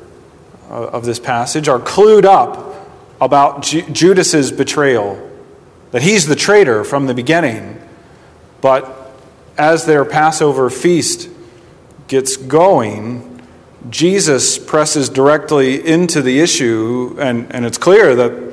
uh, 0.69 0.89
of 0.89 1.07
this 1.07 1.19
passage, 1.19 1.67
are 1.67 1.81
clued 1.81 2.27
up 2.27 2.91
about 3.23 3.63
Judas's 3.63 4.53
betrayal, 4.53 5.31
that 5.93 6.03
he's 6.03 6.27
the 6.27 6.37
traitor 6.37 6.85
from 6.85 7.07
the 7.07 7.15
beginning. 7.15 7.81
But 8.61 9.15
as 9.57 9.87
their 9.87 10.05
Passover 10.05 10.69
feast 10.69 11.31
gets 12.07 12.37
going, 12.37 13.30
Jesus 13.89 14.59
presses 14.59 15.09
directly 15.09 15.87
into 15.87 16.21
the 16.21 16.41
issue, 16.41 17.17
and, 17.19 17.51
and 17.55 17.65
it's 17.65 17.79
clear 17.79 18.15
that, 18.15 18.53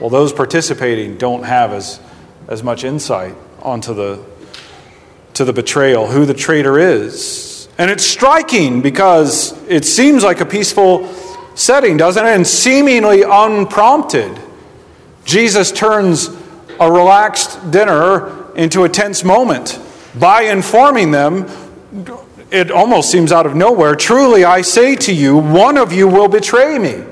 well, 0.00 0.08
those 0.08 0.32
participating 0.32 1.18
don't 1.18 1.42
have 1.42 1.72
as, 1.72 2.00
as 2.48 2.62
much 2.62 2.82
insight 2.82 3.34
onto 3.60 3.92
the, 3.92 4.24
to 5.34 5.44
the 5.44 5.52
betrayal, 5.52 6.06
who 6.06 6.24
the 6.24 6.34
traitor 6.34 6.78
is. 6.78 7.68
And 7.76 7.90
it's 7.90 8.04
striking 8.04 8.80
because 8.80 9.52
it 9.68 9.84
seems 9.84 10.24
like 10.24 10.40
a 10.40 10.46
peaceful 10.46 11.12
setting, 11.54 11.96
doesn't 11.96 12.24
it? 12.24 12.30
And 12.30 12.46
seemingly 12.46 13.22
unprompted. 13.22 14.40
Jesus 15.24 15.72
turns 15.72 16.28
a 16.80 16.90
relaxed 16.90 17.70
dinner 17.70 18.52
into 18.54 18.84
a 18.84 18.88
tense 18.88 19.24
moment 19.24 19.78
by 20.18 20.42
informing 20.42 21.10
them 21.10 21.46
it 22.54 22.70
almost 22.70 23.10
seems 23.10 23.32
out 23.32 23.46
of 23.46 23.56
nowhere. 23.56 23.96
Truly, 23.96 24.44
I 24.44 24.60
say 24.60 24.94
to 24.94 25.12
you, 25.12 25.36
one 25.36 25.76
of 25.76 25.92
you 25.92 26.06
will 26.06 26.28
betray 26.28 26.78
me. 26.78 27.04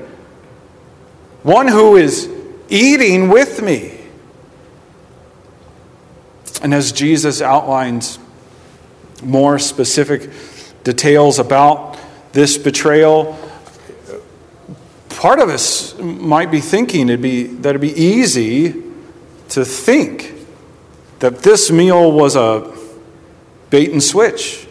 One 1.43 1.67
who 1.67 1.97
is 1.97 2.29
eating 2.69 3.27
with 3.27 3.61
me. 3.61 3.99
And 6.61 6.73
as 6.73 6.93
Jesus 6.93 7.41
outlines 7.41 8.19
more 9.21 9.59
specific 9.59 10.29
details 10.85 11.39
about 11.39 11.99
this 12.31 12.57
betrayal, 12.57 13.37
part 15.09 15.39
of 15.39 15.49
us 15.49 15.97
might 15.99 16.51
be 16.51 16.61
thinking 16.61 17.09
it'd 17.09 17.21
be, 17.21 17.43
that 17.43 17.71
it'd 17.71 17.81
be 17.81 18.01
easy 18.01 18.81
to 19.49 19.65
think 19.65 20.35
that 21.19 21.39
this 21.39 21.69
meal 21.69 22.13
was 22.13 22.37
a 22.37 22.73
bait 23.69 23.91
and 23.91 24.01
switch 24.01 24.67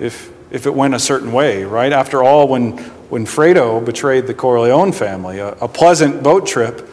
if, 0.00 0.32
if 0.50 0.66
it 0.66 0.74
went 0.74 0.94
a 0.94 0.98
certain 0.98 1.30
way, 1.30 1.62
right? 1.62 1.92
After 1.92 2.24
all, 2.24 2.48
when, 2.48 2.78
when 3.10 3.26
Fredo 3.26 3.84
betrayed 3.84 4.26
the 4.26 4.34
Corleone 4.34 4.92
family, 4.92 5.38
a, 5.38 5.52
a 5.52 5.68
pleasant 5.68 6.22
boat 6.22 6.46
trip 6.46 6.88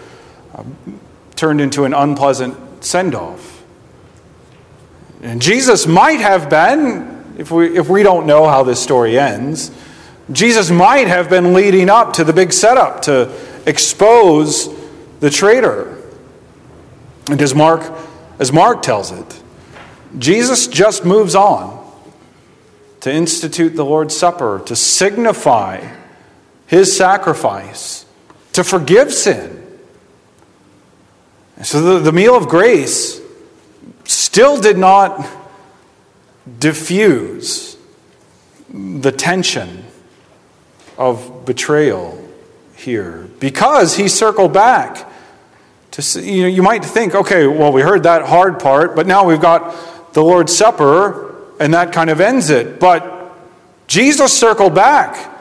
uh, 0.54 0.64
turned 1.36 1.62
into 1.62 1.86
an 1.86 1.94
unpleasant 1.94 2.84
send 2.84 3.16
off. 3.16 3.64
And 5.22 5.42
Jesus 5.42 5.88
might 5.88 6.20
have 6.20 6.50
been, 6.50 7.36
if 7.38 7.50
we, 7.50 7.78
if 7.78 7.90
we 7.90 8.04
don't 8.04 8.28
know 8.28 8.48
how 8.48 8.64
this 8.64 8.82
story 8.82 9.18
ends, 9.18 9.72
Jesus 10.32 10.70
might 10.70 11.08
have 11.08 11.30
been 11.30 11.54
leading 11.54 11.90
up 11.90 12.14
to 12.14 12.24
the 12.24 12.34
big 12.34 12.52
setup 12.52 13.04
to 13.04 13.32
expose 13.66 14.70
the 15.22 15.30
traitor. 15.30 15.98
And 17.30 17.42
as 17.42 17.56
Mark, 17.56 17.92
as 18.38 18.52
Mark 18.52 18.82
tells 18.82 19.12
it, 19.12 19.42
Jesus 20.20 20.68
just 20.68 21.06
moves 21.06 21.34
on 21.34 21.77
to 23.08 23.14
institute 23.14 23.74
the 23.74 23.86
Lord's 23.86 24.16
Supper, 24.16 24.62
to 24.66 24.76
signify 24.76 25.96
his 26.66 26.96
sacrifice, 26.96 28.06
to 28.52 28.66
forgive 28.66 29.14
sin. 29.14 29.66
So 31.64 31.82
the, 31.82 32.00
the 32.00 32.12
meal 32.12 32.36
of 32.36 32.50
grace 32.50 33.22
still 34.04 34.60
did 34.60 34.78
not 34.78 35.26
diffuse 36.60 37.78
the 38.70 39.14
tension 39.14 39.86
of 40.98 41.46
betrayal 41.46 42.22
here 42.76 43.30
because 43.40 43.96
he 43.96 44.10
circled 44.10 44.52
back 44.52 45.10
to 45.92 46.02
see, 46.02 46.36
you 46.36 46.42
know 46.42 46.48
you 46.48 46.62
might 46.62 46.84
think 46.84 47.16
okay 47.16 47.48
well 47.48 47.72
we 47.72 47.82
heard 47.82 48.04
that 48.04 48.24
hard 48.24 48.60
part 48.60 48.96
but 48.96 49.08
now 49.08 49.26
we've 49.26 49.42
got 49.42 50.14
the 50.14 50.24
lord's 50.24 50.56
supper 50.56 51.27
and 51.60 51.74
that 51.74 51.92
kind 51.94 52.10
of 52.10 52.22
ends 52.22 52.50
it. 52.50 52.80
But 52.80 53.32
Jesus 53.88 54.38
circled 54.38 54.76
back 54.76 55.34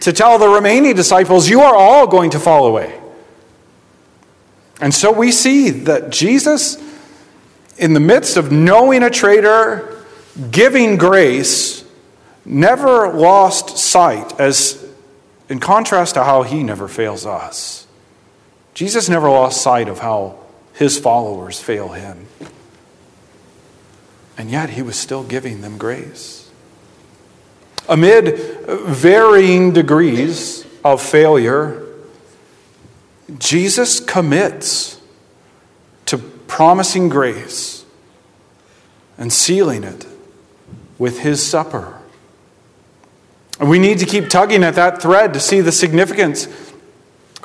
to 0.00 0.12
tell 0.12 0.38
the 0.38 0.48
remaining 0.48 0.94
disciples, 0.94 1.48
You 1.48 1.60
are 1.60 1.74
all 1.74 2.06
going 2.06 2.30
to 2.30 2.38
fall 2.38 2.66
away. 2.66 2.98
And 4.80 4.94
so 4.94 5.10
we 5.10 5.32
see 5.32 5.70
that 5.70 6.10
Jesus, 6.10 6.76
in 7.76 7.94
the 7.94 8.00
midst 8.00 8.36
of 8.36 8.52
knowing 8.52 9.02
a 9.02 9.10
traitor, 9.10 10.04
giving 10.50 10.96
grace, 10.96 11.84
never 12.44 13.12
lost 13.12 13.76
sight, 13.78 14.38
as 14.40 14.84
in 15.48 15.58
contrast 15.58 16.14
to 16.14 16.24
how 16.24 16.42
he 16.42 16.62
never 16.62 16.86
fails 16.86 17.26
us. 17.26 17.86
Jesus 18.74 19.08
never 19.08 19.28
lost 19.28 19.60
sight 19.60 19.88
of 19.88 19.98
how 19.98 20.38
his 20.74 20.98
followers 20.98 21.60
fail 21.60 21.88
him. 21.88 22.26
And 24.38 24.50
yet 24.50 24.70
he 24.70 24.82
was 24.82 24.96
still 24.96 25.24
giving 25.24 25.60
them 25.60 25.76
grace. 25.76 26.48
Amid 27.88 28.38
varying 28.68 29.72
degrees 29.72 30.64
of 30.84 31.02
failure, 31.02 31.84
Jesus 33.38 33.98
commits 33.98 35.00
to 36.06 36.18
promising 36.18 37.08
grace 37.08 37.84
and 39.18 39.32
sealing 39.32 39.82
it 39.82 40.06
with 40.98 41.18
his 41.18 41.44
supper. 41.44 41.98
And 43.58 43.68
we 43.68 43.80
need 43.80 43.98
to 43.98 44.06
keep 44.06 44.28
tugging 44.28 44.62
at 44.62 44.76
that 44.76 45.02
thread 45.02 45.34
to 45.34 45.40
see 45.40 45.60
the 45.60 45.72
significance 45.72 46.46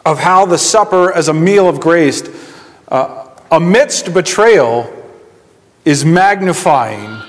of 0.06 0.20
how 0.20 0.46
the 0.46 0.60
supper 0.60 1.12
as 1.12 1.28
a 1.28 1.34
meal 1.34 1.68
of 1.68 1.80
grace, 1.80 2.22
uh, 2.90 3.30
amidst 3.52 4.14
betrayal, 4.14 5.03
is 5.86 6.06
magnifying 6.06 7.22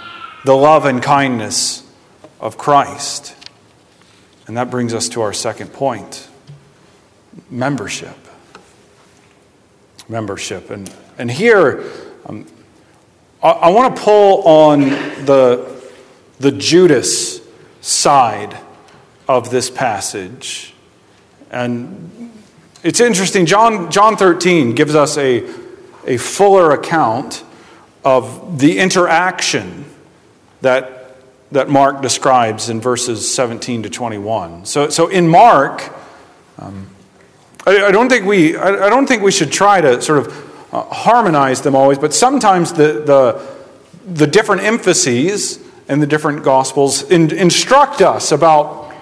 the 0.44 0.54
love 0.54 0.84
and 0.84 1.02
kindness 1.02 1.82
of 2.40 2.56
Christ. 2.58 3.34
And 4.46 4.56
that 4.56 4.70
brings 4.70 4.92
us 4.94 5.08
to 5.10 5.22
our 5.22 5.32
second 5.32 5.72
point 5.72 6.28
membership. 7.50 8.16
Membership. 10.08 10.70
And, 10.70 10.92
and 11.18 11.30
here, 11.30 11.84
um, 12.26 12.46
I, 13.42 13.50
I 13.50 13.70
want 13.70 13.96
to 13.96 14.02
pull 14.02 14.42
on 14.42 14.80
the, 15.24 15.82
the 16.38 16.52
Judas 16.52 17.40
side 17.80 18.56
of 19.26 19.50
this 19.50 19.70
passage. 19.70 20.74
And 21.50 22.32
it's 22.82 23.00
interesting. 23.00 23.46
John, 23.46 23.90
John 23.90 24.16
13 24.16 24.74
gives 24.74 24.94
us 24.94 25.16
a, 25.16 25.50
a 26.06 26.18
fuller 26.18 26.72
account 26.72 27.42
of 28.04 28.58
the 28.58 28.78
interaction 28.78 29.84
that, 30.60 31.16
that 31.52 31.68
Mark 31.68 32.02
describes 32.02 32.68
in 32.68 32.80
verses 32.80 33.32
17 33.32 33.84
to 33.84 33.90
21. 33.90 34.66
So, 34.66 34.90
so 34.90 35.08
in 35.08 35.28
Mark, 35.28 35.92
um, 36.58 36.88
I, 37.66 37.86
I, 37.86 37.90
don't 37.90 38.08
think 38.08 38.26
we, 38.26 38.56
I, 38.56 38.86
I, 38.86 38.90
don't 38.90 39.06
think 39.06 39.22
we 39.22 39.32
should 39.32 39.50
try 39.50 39.80
to 39.80 40.00
sort 40.02 40.26
of 40.26 40.74
uh, 40.74 40.82
harmonize 40.84 41.62
them 41.62 41.74
always, 41.74 41.98
but 41.98 42.12
sometimes 42.12 42.72
the, 42.72 43.02
the, 43.04 43.54
the 44.06 44.26
different 44.26 44.62
emphases 44.62 45.58
in 45.88 46.00
the 46.00 46.06
different 46.06 46.42
Gospels 46.42 47.02
in, 47.10 47.30
instruct 47.32 48.02
us 48.02 48.32
about 48.32 48.92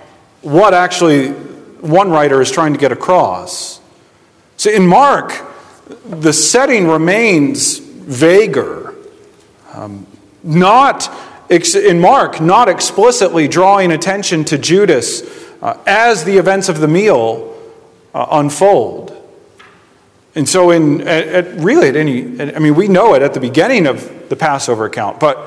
what 0.43 0.75
actually 0.75 1.31
one 1.31 2.11
writer 2.11 2.41
is 2.41 2.51
trying 2.51 2.73
to 2.73 2.79
get 2.79 2.93
across. 2.93 3.81
So 4.57 4.71
in 4.71 4.87
Mark, 4.87 5.33
the 6.05 6.33
setting 6.33 6.87
remains 6.87 7.79
vaguer 7.79 8.82
um, 9.72 10.06
not 10.42 11.11
in 11.50 12.00
Mark, 12.00 12.40
not 12.40 12.68
explicitly 12.68 13.46
drawing 13.46 13.92
attention 13.92 14.44
to 14.46 14.56
Judas 14.56 15.22
uh, 15.61 15.78
as 15.87 16.24
the 16.24 16.38
events 16.38 16.68
of 16.68 16.80
the 16.80 16.88
meal 16.88 17.54
uh, 18.14 18.26
unfold. 18.30 19.11
And 20.35 20.48
so, 20.48 20.70
in 20.70 21.02
at, 21.02 21.28
at 21.28 21.61
really 21.61 21.88
at 21.88 21.96
any, 21.96 22.40
I 22.40 22.58
mean, 22.58 22.74
we 22.74 22.88
know 22.88 23.14
it 23.14 23.22
at 23.22 23.35
the 23.35 23.40
beginning 23.40 23.87
of 23.87 24.30
the 24.30 24.37
Passover 24.37 24.87
account, 24.87 25.20
but 25.20 25.38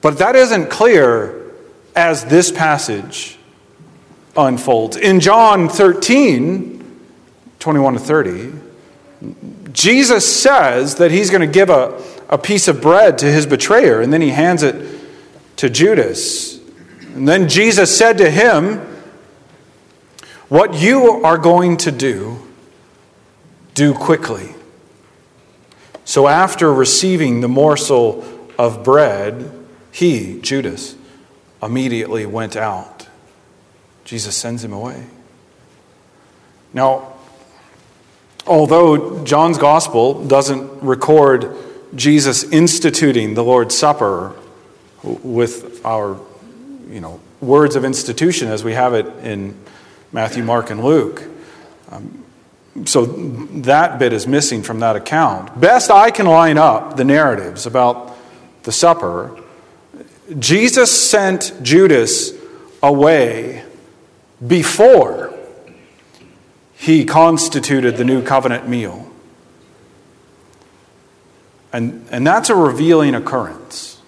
but 0.00 0.18
that 0.18 0.34
isn't 0.34 0.70
clear 0.70 1.52
as 1.94 2.24
this 2.24 2.50
passage 2.50 3.38
unfolds. 4.36 4.96
In 4.96 5.20
John 5.20 5.68
13, 5.68 7.00
21 7.58 7.94
to 7.94 7.98
30, 7.98 8.52
Jesus 9.72 10.40
says 10.40 10.96
that 10.96 11.10
he's 11.10 11.30
going 11.30 11.40
to 11.40 11.46
give 11.46 11.70
a, 11.70 12.02
a 12.28 12.38
piece 12.38 12.68
of 12.68 12.80
bread 12.80 13.18
to 13.18 13.26
his 13.26 13.46
betrayer, 13.46 14.00
and 14.00 14.12
then 14.12 14.20
he 14.20 14.30
hands 14.30 14.62
it 14.62 15.00
to 15.56 15.70
Judas. 15.70 16.58
And 17.14 17.26
then 17.26 17.48
Jesus 17.48 17.96
said 17.96 18.18
to 18.18 18.30
him, 18.30 18.78
What 20.48 20.74
you 20.74 21.24
are 21.24 21.38
going 21.38 21.76
to 21.78 21.92
do, 21.92 22.38
do 23.74 23.94
quickly. 23.94 24.54
So 26.04 26.28
after 26.28 26.72
receiving 26.72 27.40
the 27.40 27.48
morsel 27.48 28.24
of 28.58 28.84
bread, 28.84 29.52
he, 29.90 30.40
Judas, 30.40 30.94
immediately 31.62 32.26
went 32.26 32.56
out. 32.56 33.08
Jesus 34.04 34.36
sends 34.36 34.62
him 34.62 34.72
away. 34.72 35.06
Now, 36.72 37.14
although 38.46 39.24
John's 39.24 39.58
gospel 39.58 40.24
doesn't 40.24 40.82
record 40.82 41.56
Jesus 41.94 42.44
instituting 42.44 43.34
the 43.34 43.44
Lord's 43.44 43.76
Supper 43.76 44.34
with 45.02 45.84
our, 45.84 46.18
you 46.88 47.00
know, 47.00 47.20
words 47.40 47.76
of 47.76 47.84
institution 47.84 48.48
as 48.48 48.64
we 48.64 48.72
have 48.72 48.94
it 48.94 49.06
in 49.24 49.56
Matthew, 50.12 50.42
Mark, 50.42 50.70
and 50.70 50.82
Luke. 50.82 51.22
Um, 51.90 52.24
so 52.84 53.06
that 53.06 53.98
bit 53.98 54.12
is 54.12 54.26
missing 54.26 54.62
from 54.62 54.80
that 54.80 54.96
account. 54.96 55.58
Best 55.58 55.90
I 55.90 56.10
can 56.10 56.26
line 56.26 56.58
up 56.58 56.96
the 56.96 57.04
narratives 57.04 57.66
about 57.66 58.16
the 58.64 58.72
supper, 58.72 59.40
Jesus 60.38 60.90
sent 60.90 61.54
Judas 61.62 62.32
away 62.82 63.64
before 64.44 65.32
he 66.74 67.04
constituted 67.04 67.96
the 67.96 68.04
new 68.04 68.22
covenant 68.22 68.68
meal. 68.68 69.10
And, 71.72 72.06
and 72.10 72.26
that's 72.26 72.50
a 72.50 72.54
revealing 72.54 73.14
occurrence. 73.14 74.00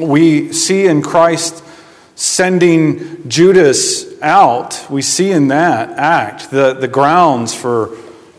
We 0.00 0.52
see 0.52 0.86
in 0.86 1.02
Christ 1.02 1.64
sending 2.14 3.28
Judas 3.28 4.20
out, 4.22 4.86
we 4.90 5.02
see 5.02 5.30
in 5.30 5.48
that 5.48 5.90
act 5.90 6.50
the, 6.50 6.74
the 6.74 6.88
grounds 6.88 7.54
for 7.54 7.88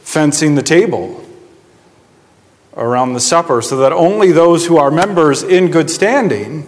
fencing 0.01 0.55
the 0.55 0.63
table 0.63 1.23
around 2.75 3.13
the 3.13 3.19
supper 3.19 3.61
so 3.61 3.77
that 3.77 3.91
only 3.91 4.31
those 4.31 4.65
who 4.65 4.77
are 4.77 4.91
members 4.91 5.43
in 5.43 5.71
good 5.71 5.89
standing 5.89 6.65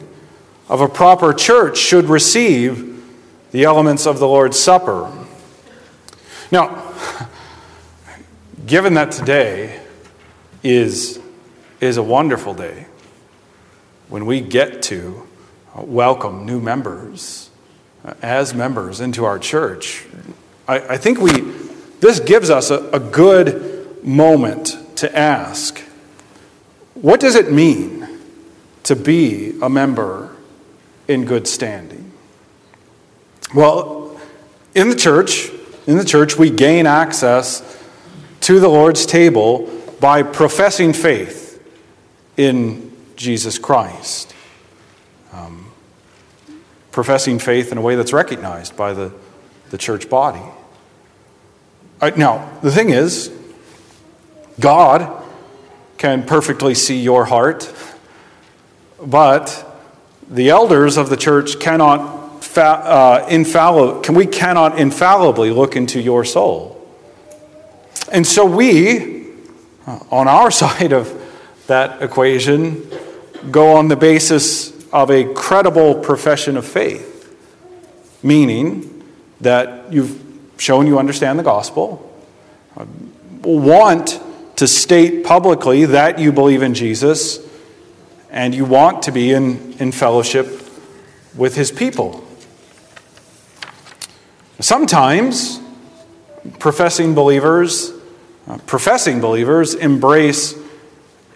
of 0.68 0.82
a 0.82 0.88
proper 0.88 1.34
church 1.34 1.78
should 1.78 2.06
receive 2.06 2.86
the 3.52 3.64
elements 3.64 4.06
of 4.06 4.20
the 4.20 4.28
Lord's 4.28 4.60
Supper. 4.60 5.12
Now, 6.52 6.94
given 8.66 8.94
that 8.96 9.12
today 9.12 9.79
is, 10.64 11.20
is 11.80 11.98
a 11.98 12.04
wonderful 12.04 12.54
day 12.54 12.88
when 14.10 14.26
we 14.26 14.42
get 14.42 14.82
to 14.82 15.28
welcome 15.76 16.46
new 16.46 16.60
members 16.60 17.50
uh, 18.04 18.14
as 18.22 18.54
members 18.54 19.00
into 19.00 19.24
our 19.24 19.38
church, 19.38 20.06
I, 20.68 20.80
I 20.80 20.98
think 20.98 21.20
we, 21.20 21.42
this 22.00 22.20
gives 22.20 22.50
us 22.50 22.72
a, 22.72 22.90
a 22.90 23.00
good 23.00 24.04
moment 24.04 24.78
to 24.98 25.18
ask 25.18 25.80
what 26.96 27.20
does 27.22 27.36
it 27.36 27.52
mean 27.52 28.08
to 28.84 28.96
be 28.96 29.58
a 29.62 29.70
member 29.70 30.36
in 31.08 31.24
good 31.24 31.48
standing? 31.48 32.12
Well, 33.56 34.20
in 34.76 34.90
the 34.90 34.96
church, 34.96 35.50
in 35.88 35.98
the 35.98 36.04
church, 36.04 36.38
we 36.38 36.50
gain 36.50 36.86
access 36.88 37.78
to 38.42 38.60
the 38.60 38.68
Lord's 38.68 39.06
table 39.06 39.70
by 40.00 40.24
professing 40.24 40.94
faith 40.94 41.62
in 42.38 42.92
Jesus 43.16 43.58
Christ. 43.58 44.34
Um, 45.34 45.72
professing 46.92 47.40
faith 47.40 47.72
in 47.72 47.78
a 47.78 47.82
way 47.82 47.96
that's 47.96 48.14
recognized 48.14 48.76
by 48.76 48.94
the, 48.94 49.12
the 49.70 49.78
church 49.78 50.10
body. 50.10 50.42
Right, 52.02 52.18
now, 52.18 52.58
the 52.62 52.72
thing 52.72 52.90
is, 52.90 53.32
God 54.60 55.24
can 55.98 56.26
perfectly 56.26 56.74
see 56.74 57.02
your 57.02 57.26
heart, 57.26 57.74
but 59.02 59.66
the 60.30 60.50
elders 60.50 60.98
of 60.98 61.10
the 61.10 61.18
church 61.18 61.60
cannot 61.60 62.20
uh, 62.58 63.26
can, 64.02 64.16
we 64.16 64.26
cannot 64.26 64.80
infallibly 64.80 65.52
look 65.52 65.76
into 65.76 66.00
your 66.00 66.26
soul. 66.26 66.76
And 68.12 68.26
so 68.26 68.46
we, 68.46 69.19
uh, 69.86 70.00
on 70.12 70.28
our 70.28 70.52
side 70.64 70.94
of 70.94 71.16
that 71.68 72.02
equation, 72.02 72.90
go 73.52 73.76
on 73.76 73.88
the 73.88 73.96
basis 73.96 74.76
of 74.92 75.12
a 75.12 75.34
credible 75.34 75.96
profession 75.96 76.58
of 76.58 76.66
faith, 76.66 77.38
meaning 78.24 79.04
that 79.42 79.92
you've 79.94 80.22
shown 80.58 80.88
you 80.88 81.00
understand 81.00 81.40
the 81.40 81.44
gospel, 81.44 82.06
uh, 82.76 82.86
want 83.44 84.20
to 84.58 84.68
state 84.68 85.24
publicly 85.24 85.86
that 85.86 86.20
you 86.20 86.32
believe 86.32 86.62
in 86.62 86.74
Jesus 86.74 87.40
and 88.30 88.54
you 88.54 88.66
want 88.66 89.04
to 89.04 89.12
be 89.12 89.32
in, 89.32 89.74
in 89.80 89.92
fellowship 89.92 90.62
with 91.36 91.56
his 91.56 91.72
people. 91.72 92.24
Sometimes 94.60 95.62
professing 96.60 97.16
believers, 97.16 97.94
uh, 98.50 98.58
professing 98.66 99.22
believers 99.22 99.76
embrace 99.76 100.56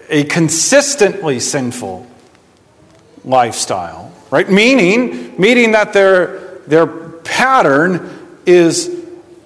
a 0.09 0.23
consistently 0.23 1.39
sinful 1.39 2.07
lifestyle, 3.23 4.11
right? 4.31 4.49
Meaning, 4.49 5.39
meaning 5.39 5.73
that 5.73 5.93
their, 5.93 6.57
their 6.67 6.87
pattern 6.87 8.39
is 8.45 8.89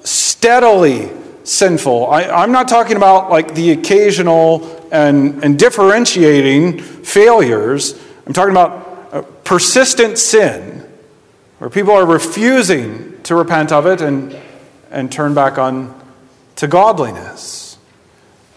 steadily 0.03 1.11
sinful. 1.43 2.07
I, 2.07 2.43
am 2.43 2.51
not 2.51 2.69
talking 2.69 2.95
about 2.95 3.29
like 3.29 3.53
the 3.53 3.71
occasional 3.71 4.87
and, 4.91 5.43
and 5.43 5.59
differentiating 5.59 6.79
failures. 6.79 7.99
I'm 8.25 8.33
talking 8.33 8.51
about 8.51 9.13
uh, 9.13 9.21
persistent 9.43 10.17
sin, 10.17 10.87
where 11.59 11.69
people 11.69 11.93
are 11.93 12.05
refusing 12.05 13.21
to 13.23 13.35
repent 13.35 13.73
of 13.73 13.85
it 13.85 14.01
and, 14.01 14.37
and 14.89 15.11
turn 15.11 15.33
back 15.33 15.57
on 15.57 15.96
to 16.57 16.67
godliness. 16.67 17.77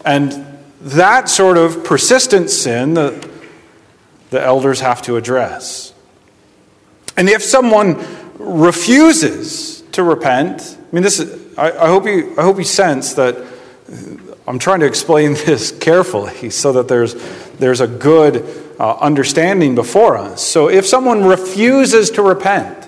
And 0.03 0.59
that 0.81 1.29
sort 1.29 1.57
of 1.57 1.83
persistent 1.83 2.49
sin, 2.49 2.95
the, 2.95 3.29
the 4.31 4.41
elders 4.41 4.81
have 4.81 5.01
to 5.03 5.15
address. 5.15 5.93
And 7.15 7.29
if 7.29 7.43
someone 7.43 8.03
refuses 8.37 9.81
to 9.93 10.03
repent, 10.03 10.77
I 10.79 10.95
mean, 10.95 11.03
this 11.03 11.19
is, 11.19 11.57
I, 11.57 11.71
I, 11.71 11.87
hope 11.87 12.05
you, 12.05 12.33
I 12.37 12.41
hope 12.41 12.57
you 12.57 12.63
sense 12.63 13.13
that 13.13 13.37
I'm 14.47 14.57
trying 14.57 14.79
to 14.79 14.87
explain 14.87 15.33
this 15.45 15.71
carefully 15.71 16.49
so 16.49 16.73
that 16.73 16.87
there's, 16.87 17.13
there's 17.59 17.81
a 17.81 17.87
good 17.87 18.43
uh, 18.79 18.95
understanding 18.95 19.75
before 19.75 20.17
us. 20.17 20.41
So 20.41 20.69
if 20.69 20.87
someone 20.87 21.25
refuses 21.25 22.09
to 22.11 22.23
repent, 22.23 22.85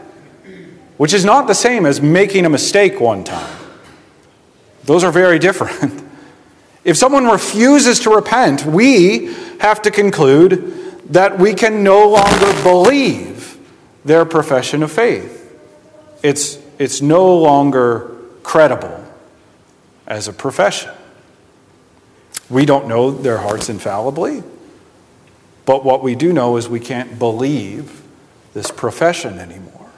which 0.97 1.13
is 1.13 1.23
not 1.23 1.47
the 1.47 1.53
same 1.53 1.85
as 1.85 2.01
making 2.01 2.45
a 2.45 2.49
mistake 2.49 2.99
one 2.99 3.23
time, 3.23 3.62
those 4.85 5.03
are 5.03 5.11
very 5.11 5.39
different. 5.39 6.03
If 6.83 6.97
someone 6.97 7.25
refuses 7.25 8.01
to 8.01 8.09
repent, 8.09 8.65
we 8.65 9.33
have 9.59 9.81
to 9.83 9.91
conclude 9.91 11.01
that 11.11 11.39
we 11.39 11.53
can 11.53 11.83
no 11.83 12.09
longer 12.09 12.63
believe 12.63 13.57
their 14.03 14.25
profession 14.25 14.83
of 14.83 14.91
faith. 14.91 15.39
It's, 16.21 16.57
it's 16.79 17.01
no 17.01 17.37
longer 17.37 18.17
credible 18.43 19.03
as 20.05 20.27
a 20.27 20.33
profession. 20.33 20.91
We 22.49 22.65
don't 22.65 22.87
know 22.87 23.11
their 23.11 23.37
hearts 23.37 23.69
infallibly, 23.69 24.43
but 25.65 25.85
what 25.85 26.03
we 26.03 26.15
do 26.15 26.33
know 26.33 26.57
is 26.57 26.67
we 26.67 26.81
can't 26.81 27.17
believe 27.17 28.01
this 28.53 28.69
profession 28.71 29.39
anymore. 29.39 29.89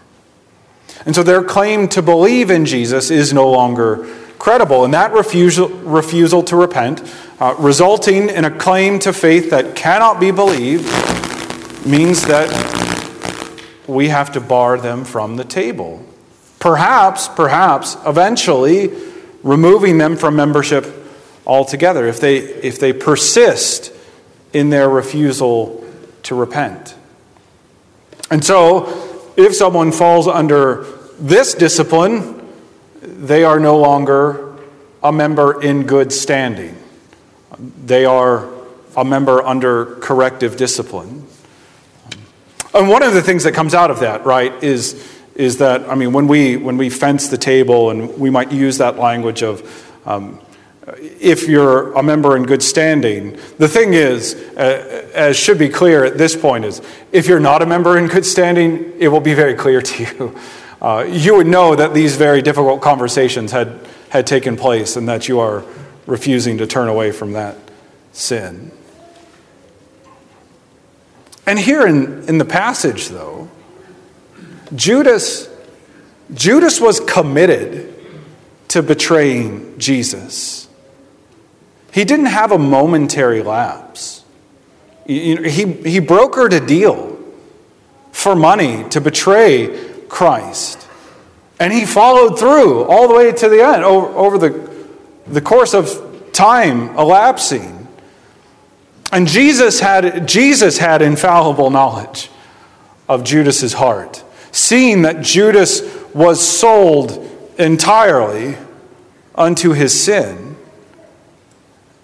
And 1.05 1.15
so 1.15 1.23
their 1.23 1.43
claim 1.43 1.87
to 1.89 2.03
believe 2.03 2.51
in 2.51 2.65
Jesus 2.65 3.09
is 3.09 3.33
no 3.33 3.49
longer 3.49 4.07
credible, 4.39 4.85
and 4.85 4.93
that 4.93 5.11
refusal, 5.13 5.69
refusal 5.69 6.43
to 6.43 6.55
repent, 6.55 7.01
uh, 7.39 7.55
resulting 7.57 8.29
in 8.29 8.45
a 8.45 8.51
claim 8.51 8.99
to 8.99 9.13
faith 9.13 9.49
that 9.49 9.75
cannot 9.75 10.19
be 10.19 10.31
believed, 10.31 10.85
means 11.85 12.23
that 12.23 12.49
we 13.87 14.09
have 14.09 14.31
to 14.31 14.41
bar 14.41 14.77
them 14.77 15.05
from 15.05 15.35
the 15.35 15.43
table. 15.43 16.03
Perhaps, 16.59 17.27
perhaps, 17.29 17.95
eventually 18.05 18.89
removing 19.43 19.97
them 19.99 20.15
from 20.17 20.35
membership 20.35 20.85
altogether 21.45 22.07
if 22.07 22.19
they, 22.19 22.37
if 22.37 22.79
they 22.79 22.91
persist 22.91 23.93
in 24.53 24.69
their 24.69 24.89
refusal 24.89 25.85
to 26.23 26.33
repent. 26.33 26.95
And 28.31 28.43
so, 28.43 29.33
if 29.37 29.53
someone 29.53 29.91
falls 29.91 30.27
under 30.27 30.85
this 31.19 31.53
discipline, 31.53 32.34
they 33.05 33.43
are 33.43 33.59
no 33.59 33.77
longer 33.77 34.55
a 35.03 35.11
member 35.11 35.61
in 35.61 35.85
good 35.85 36.11
standing. 36.11 36.75
They 37.85 38.05
are 38.05 38.49
a 38.97 39.05
member 39.05 39.41
under 39.43 39.95
corrective 39.97 40.57
discipline. 40.57 41.27
And 42.73 42.89
one 42.89 43.03
of 43.03 43.13
the 43.13 43.21
things 43.21 43.43
that 43.43 43.53
comes 43.53 43.73
out 43.73 43.91
of 43.91 43.99
that, 44.01 44.25
right, 44.25 44.51
is 44.63 45.15
is 45.35 45.57
that, 45.57 45.87
I 45.89 45.95
mean, 45.95 46.13
when 46.13 46.27
we, 46.27 46.55
when 46.55 46.77
we 46.77 46.89
fence 46.89 47.27
the 47.27 47.37
table, 47.37 47.89
and 47.89 48.17
we 48.17 48.29
might 48.29 48.51
use 48.51 48.77
that 48.77 48.97
language 48.97 49.43
of 49.43 49.91
um, 50.05 50.39
if 51.19 51.47
you're 51.47 51.93
a 51.93 52.03
member 52.03 52.37
in 52.37 52.43
good 52.43 52.63
standing, 52.63 53.37
the 53.57 53.67
thing 53.67 53.93
is, 53.93 54.35
uh, 54.55 55.09
as 55.13 55.35
should 55.35 55.59
be 55.59 55.67
clear 55.67 56.05
at 56.05 56.17
this 56.17 56.35
point, 56.35 56.63
is 56.63 56.81
if 57.11 57.27
you're 57.27 57.39
not 57.39 57.61
a 57.61 57.65
member 57.65 57.97
in 57.97 58.07
good 58.07 58.25
standing, 58.25 58.93
it 58.97 59.09
will 59.09 59.19
be 59.19 59.33
very 59.33 59.55
clear 59.55 59.81
to 59.81 60.03
you. 60.03 60.39
Uh, 60.85 61.03
you 61.09 61.35
would 61.35 61.47
know 61.47 61.75
that 61.75 61.95
these 61.95 62.15
very 62.15 62.43
difficult 62.43 62.79
conversations 62.79 63.51
had, 63.51 63.79
had 64.09 64.27
taken 64.27 64.55
place 64.55 64.95
and 64.95 65.09
that 65.09 65.27
you 65.27 65.39
are 65.39 65.65
refusing 66.05 66.59
to 66.59 66.67
turn 66.67 66.87
away 66.87 67.11
from 67.11 67.33
that 67.33 67.57
sin. 68.11 68.71
And 71.47 71.57
here 71.57 71.87
in, 71.87 72.29
in 72.29 72.37
the 72.37 72.45
passage, 72.45 73.07
though, 73.07 73.49
Judas, 74.75 75.49
Judas 76.35 76.79
was 76.79 76.99
committed 76.99 77.91
to 78.67 78.83
betraying 78.83 79.79
Jesus. 79.79 80.69
He 81.91 82.05
didn't 82.05 82.27
have 82.27 82.51
a 82.51 82.59
momentary 82.59 83.41
lapse. 83.41 84.23
He, 85.07 85.35
he 85.35 85.99
brokered 85.99 86.53
a 86.53 86.63
deal 86.63 87.17
for 88.11 88.35
money 88.35 88.87
to 88.89 89.01
betray 89.01 89.94
Christ. 90.09 90.87
And 91.59 91.71
he 91.71 91.85
followed 91.85 92.37
through 92.37 92.83
all 92.83 93.07
the 93.07 93.15
way 93.15 93.31
to 93.31 93.49
the 93.49 93.63
end, 93.63 93.83
over, 93.83 94.07
over 94.07 94.37
the, 94.37 94.85
the 95.27 95.41
course 95.41 95.73
of 95.73 96.29
time 96.33 96.89
elapsing. 96.97 97.87
And 99.11 99.27
Jesus 99.27 99.79
had, 99.79 100.27
Jesus 100.27 100.77
had 100.77 101.01
infallible 101.01 101.69
knowledge 101.69 102.29
of 103.07 103.23
Judas's 103.23 103.73
heart, 103.73 104.23
seeing 104.51 105.03
that 105.03 105.23
Judas 105.23 105.81
was 106.13 106.45
sold 106.45 107.25
entirely 107.57 108.57
unto 109.35 109.71
his 109.71 109.97
sin. 109.97 110.57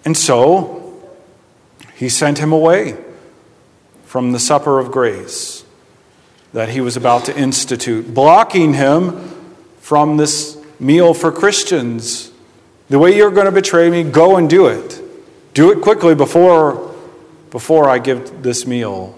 And 0.06 0.16
so 0.16 1.02
he 1.96 2.08
sent 2.08 2.38
him 2.38 2.54
away 2.54 2.98
from 4.06 4.32
the 4.32 4.40
supper 4.40 4.80
of 4.80 4.92
grace 4.92 5.61
that 6.54 6.70
he 6.70 6.82
was 6.82 6.98
about 6.98 7.26
to 7.26 7.38
institute, 7.38 8.14
blocking 8.14 8.74
him 8.74 9.30
from 9.80 10.18
this 10.18 10.58
meal 10.80 11.14
for 11.14 11.32
Christians. 11.32 12.32
The 12.90 13.00
way 13.00 13.16
you're 13.16 13.32
going 13.32 13.46
to 13.46 13.52
betray 13.52 13.90
me, 13.90 14.04
go 14.04 14.38
and 14.38 14.50
do 14.50 14.68
it. 14.68 15.02
Do 15.54 15.72
it 15.72 15.82
quickly 15.82 16.16
before, 16.16 16.94
before 17.52 17.90
I 17.90 18.00
give 18.00 18.44
this 18.44 18.66
meal 18.66 19.18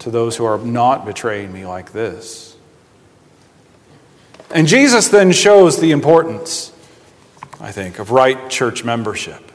to 0.00 0.10
those 0.10 0.36
who 0.36 0.44
are 0.44 0.58
not 0.58 1.06
betraying 1.06 1.52
me 1.52 1.66
like 1.66 1.92
this. 1.92 2.56
And 4.50 4.66
Jesus 4.66 5.08
then 5.08 5.32
shows 5.32 5.80
the 5.80 5.90
importance, 5.90 6.72
I 7.60 7.72
think, 7.72 7.98
of 7.98 8.10
right 8.10 8.50
church 8.50 8.84
membership. 8.84 9.50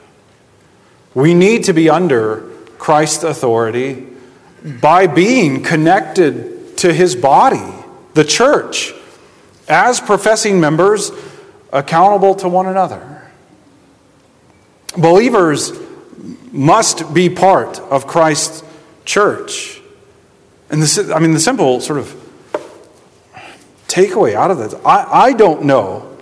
We 1.14 1.34
need 1.34 1.64
to 1.64 1.72
be 1.72 1.88
under 1.88 2.48
Christ's 2.78 3.24
authority 3.24 4.06
by 4.80 5.06
being 5.06 5.62
connected 5.62 6.59
to 6.80 6.92
his 6.92 7.14
body, 7.14 7.72
the 8.14 8.24
church, 8.24 8.92
as 9.68 10.00
professing 10.00 10.60
members 10.60 11.12
accountable 11.72 12.34
to 12.34 12.48
one 12.48 12.66
another. 12.66 13.30
Believers 14.96 15.72
must 16.50 17.12
be 17.12 17.28
part 17.28 17.78
of 17.78 18.06
Christ's 18.06 18.64
church. 19.04 19.80
And 20.70 20.82
this, 20.82 20.96
is, 20.96 21.10
I 21.10 21.18
mean, 21.18 21.32
the 21.32 21.40
simple 21.40 21.80
sort 21.80 21.98
of 21.98 22.16
takeaway 23.86 24.34
out 24.34 24.52
of 24.52 24.58
this 24.58 24.72
I, 24.84 25.28
I 25.28 25.32
don't 25.32 25.64
know 25.64 26.16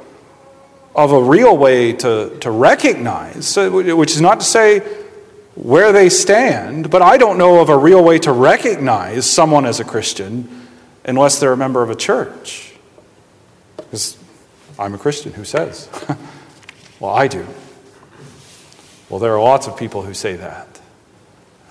of 0.95 1.13
a 1.13 1.23
real 1.23 1.57
way 1.57 1.93
to, 1.93 2.37
to 2.41 2.51
recognize, 2.51 3.57
which 3.57 4.11
is 4.11 4.21
not 4.21 4.41
to 4.41 4.47
say 4.47 4.81
where 5.59 5.91
they 5.91 6.09
stand, 6.09 6.89
but 6.89 7.03
I 7.03 7.17
don't 7.17 7.37
know 7.37 7.61
of 7.61 7.69
a 7.69 7.77
real 7.77 8.03
way 8.05 8.21
to 8.21 8.31
recognize 8.31 9.29
someone 9.29 9.67
as 9.67 9.81
a 9.81 9.85
Christian 9.85 10.69
unless 11.05 11.41
they're 11.41 11.53
a 11.53 11.57
member 11.57 11.83
of 11.83 11.91
a 11.91 11.97
church. 11.97 12.75
Because 13.77 14.17
I'm 14.79 14.95
a 14.95 14.99
Christian, 14.99 15.33
who 15.33 15.45
says? 15.45 15.89
well, 17.01 17.13
I 17.13 17.27
do. 17.27 17.45
Well, 19.09 19.19
there 19.19 19.35
are 19.35 19.43
lots 19.43 19.67
of 19.67 19.77
people 19.77 20.03
who 20.03 20.15
say 20.15 20.37
that. 20.37 20.81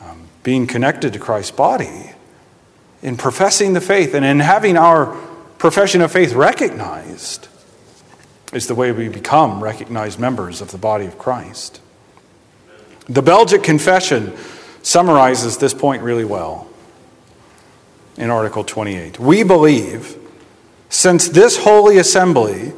Um, 0.02 0.28
being 0.44 0.68
connected 0.68 1.14
to 1.14 1.20
Christ's 1.20 1.52
body 1.52 2.12
in 3.02 3.16
professing 3.16 3.72
the 3.72 3.82
faith 3.82 4.14
and 4.14 4.26
in 4.26 4.42
having 4.42 4.76
our 4.76 5.16
profession 5.60 6.02
of 6.02 6.12
faith 6.12 6.34
recognized 6.34 7.48
is 8.52 8.68
the 8.68 8.76
way 8.76 8.92
we 8.92 9.08
become 9.08 9.64
recognized 9.64 10.20
members 10.20 10.60
of 10.60 10.72
the 10.72 10.78
body 10.78 11.06
of 11.06 11.18
Christ. 11.18 11.80
The 13.10 13.22
Belgic 13.22 13.64
Confession 13.64 14.36
summarizes 14.82 15.58
this 15.58 15.74
point 15.74 16.04
really 16.04 16.26
well 16.26 16.68
in 18.18 18.30
Article 18.30 18.64
28. 18.64 19.20
We 19.20 19.44
believe, 19.44 20.18
since 20.90 21.30
this 21.30 21.58
holy 21.58 21.98
assembly 21.98 22.74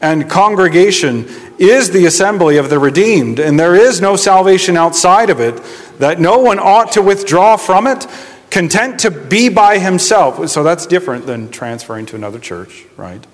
and 0.00 0.30
congregation 0.30 1.26
is 1.58 1.90
the 1.90 2.06
assembly 2.06 2.56
of 2.56 2.70
the 2.70 2.78
redeemed, 2.78 3.40
and 3.40 3.58
there 3.58 3.74
is 3.74 4.00
no 4.00 4.16
salvation 4.16 4.76
outside 4.76 5.28
of 5.28 5.40
it, 5.40 5.60
that 5.98 6.20
no 6.20 6.38
one 6.38 6.58
ought 6.58 6.92
to 6.92 7.02
withdraw 7.02 7.56
from 7.56 7.86
it 7.86 8.06
content 8.50 9.00
to 9.00 9.10
be 9.10 9.48
by 9.48 9.78
himself. 9.78 10.48
So 10.48 10.62
that's 10.62 10.86
different 10.86 11.26
than 11.26 11.50
transferring 11.50 12.06
to 12.06 12.16
another 12.16 12.38
church, 12.38 12.86
right? 12.96 13.24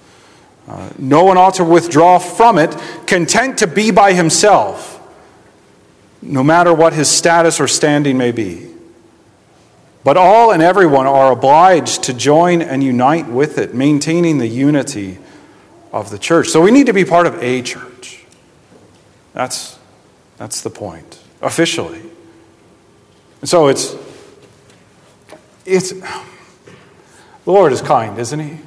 Uh, 0.66 0.90
no 0.98 1.24
one 1.24 1.36
ought 1.36 1.54
to 1.54 1.64
withdraw 1.64 2.18
from 2.18 2.58
it, 2.58 2.76
content 3.06 3.58
to 3.58 3.66
be 3.66 3.90
by 3.90 4.12
himself, 4.14 4.93
no 6.24 6.42
matter 6.42 6.72
what 6.72 6.92
his 6.92 7.08
status 7.08 7.60
or 7.60 7.68
standing 7.68 8.18
may 8.18 8.32
be. 8.32 8.68
But 10.02 10.16
all 10.16 10.50
and 10.50 10.62
everyone 10.62 11.06
are 11.06 11.32
obliged 11.32 12.04
to 12.04 12.14
join 12.14 12.60
and 12.60 12.82
unite 12.82 13.28
with 13.28 13.58
it, 13.58 13.74
maintaining 13.74 14.38
the 14.38 14.46
unity 14.46 15.18
of 15.92 16.10
the 16.10 16.18
church. 16.18 16.48
So 16.48 16.60
we 16.60 16.70
need 16.70 16.86
to 16.86 16.92
be 16.92 17.04
part 17.04 17.26
of 17.26 17.42
a 17.42 17.62
church. 17.62 18.24
That's, 19.32 19.78
that's 20.36 20.60
the 20.60 20.70
point, 20.70 21.20
officially. 21.40 22.02
And 23.40 23.48
so 23.48 23.68
it's 23.68 23.94
it's, 25.66 25.92
the 25.92 26.22
Lord 27.46 27.72
is 27.72 27.80
kind, 27.80 28.18
isn't 28.18 28.38
He? 28.38 28.58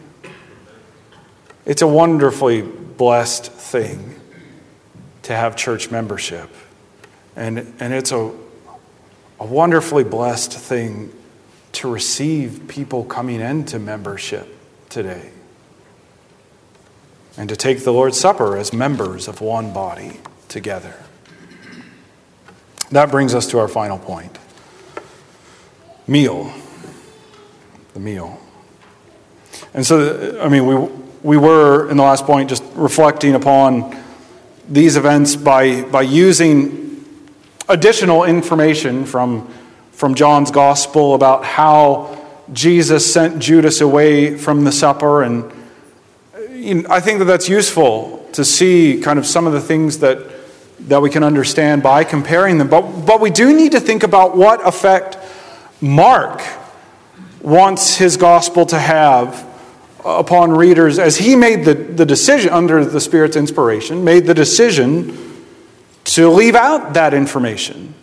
It's 1.66 1.82
a 1.82 1.88
wonderfully 1.88 2.62
blessed 2.62 3.52
thing 3.52 4.20
to 5.24 5.36
have 5.36 5.56
church 5.56 5.92
membership. 5.92 6.50
And, 7.38 7.74
and 7.80 7.94
it's 7.94 8.12
a, 8.12 8.34
a 9.40 9.46
wonderfully 9.46 10.04
blessed 10.04 10.52
thing 10.52 11.14
to 11.74 11.90
receive 11.90 12.66
people 12.68 13.06
coming 13.06 13.40
into 13.40 13.78
membership 13.78 14.58
today. 14.90 15.30
And 17.38 17.48
to 17.48 17.56
take 17.56 17.84
the 17.84 17.94
Lord's 17.94 18.20
Supper 18.20 18.58
as 18.58 18.74
members 18.74 19.28
of 19.28 19.40
one 19.40 19.72
body 19.72 20.20
together. 20.48 20.96
That 22.90 23.12
brings 23.12 23.36
us 23.36 23.48
to 23.52 23.60
our 23.60 23.68
final 23.68 24.00
point 24.00 24.38
meal 26.08 26.52
the 27.98 28.04
meal. 28.04 28.40
And 29.74 29.86
so, 29.86 30.40
I 30.40 30.50
mean, 30.50 30.66
we, 30.66 30.76
we 31.24 31.38
were 31.38 31.90
in 31.90 31.98
the 31.98 32.04
last 32.04 32.26
point 32.26 32.50
just 32.50 32.64
reflecting 32.76 33.34
upon 33.34 33.96
these 34.70 34.98
events 34.98 35.36
by, 35.36 35.82
by 35.82 36.04
using 36.04 36.87
additional 37.70 38.24
information 38.24 39.06
from, 39.06 39.52
from 39.92 40.16
John's 40.16 40.52
gospel 40.52 41.16
about 41.16 41.44
how 41.44 42.18
Jesus 42.54 43.12
sent 43.12 43.40
Judas 43.40 43.82
away 43.82 44.38
from 44.38 44.64
the 44.64 44.72
supper. 44.72 45.24
And 45.24 45.52
you 46.52 46.76
know, 46.76 46.90
I 46.90 47.00
think 47.00 47.20
that 47.20 47.26
that's 47.26 47.50
useful 47.50 48.28
to 48.34 48.46
see 48.46 49.02
kind 49.02 49.20
of 49.20 49.26
some 49.26 49.48
of 49.48 49.54
the 49.54 49.62
things 49.62 50.00
that, 50.00 50.20
that 50.82 51.02
we 51.02 51.10
can 51.10 51.24
understand 51.24 51.84
by 51.84 52.04
comparing 52.04 52.58
them. 52.58 52.70
But, 52.70 53.06
but 53.06 53.20
we 53.20 53.30
do 53.30 53.56
need 53.56 53.74
to 53.74 53.80
think 53.80 54.04
about 54.04 54.38
what 54.38 54.66
effect 54.66 55.18
Mark 55.82 56.42
wants 57.42 57.96
his 57.98 58.18
gospel 58.18 58.66
to 58.68 58.80
have 58.80 59.46
upon 60.06 60.52
readers 60.52 61.00
as 61.00 61.18
he 61.18 61.36
made 61.36 61.66
the, 61.66 61.74
the 61.74 62.06
decision, 62.06 62.52
under 62.52 62.86
the 62.86 63.02
Spirit's 63.02 63.36
inspiration, 63.36 64.04
made 64.04 64.26
the 64.26 64.34
decision 64.34 65.27
to 66.18 66.30
leave 66.32 66.56
out 66.56 66.96
that 66.96 67.14
information. 67.14 67.94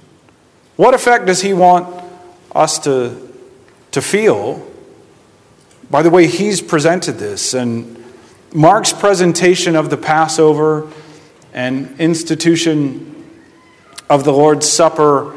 What 0.77 0.94
effect 0.94 1.27
does 1.27 1.42
he 1.42 1.53
want 1.53 1.92
us 2.55 2.79
to, 2.85 3.29
to 3.90 4.00
feel 4.00 4.64
by 5.90 6.03
the 6.03 6.11
way 6.11 6.29
he's 6.29 6.61
presented 6.62 7.14
this? 7.14 7.55
And 7.55 8.05
Mark's 8.55 8.92
presentation 8.92 9.74
of 9.74 9.90
the 9.90 9.96
Passover 9.96 10.88
and 11.53 11.98
institution 12.00 13.29
of 14.09 14.22
the 14.22 14.33
Lord's 14.33 14.70
Supper, 14.70 15.33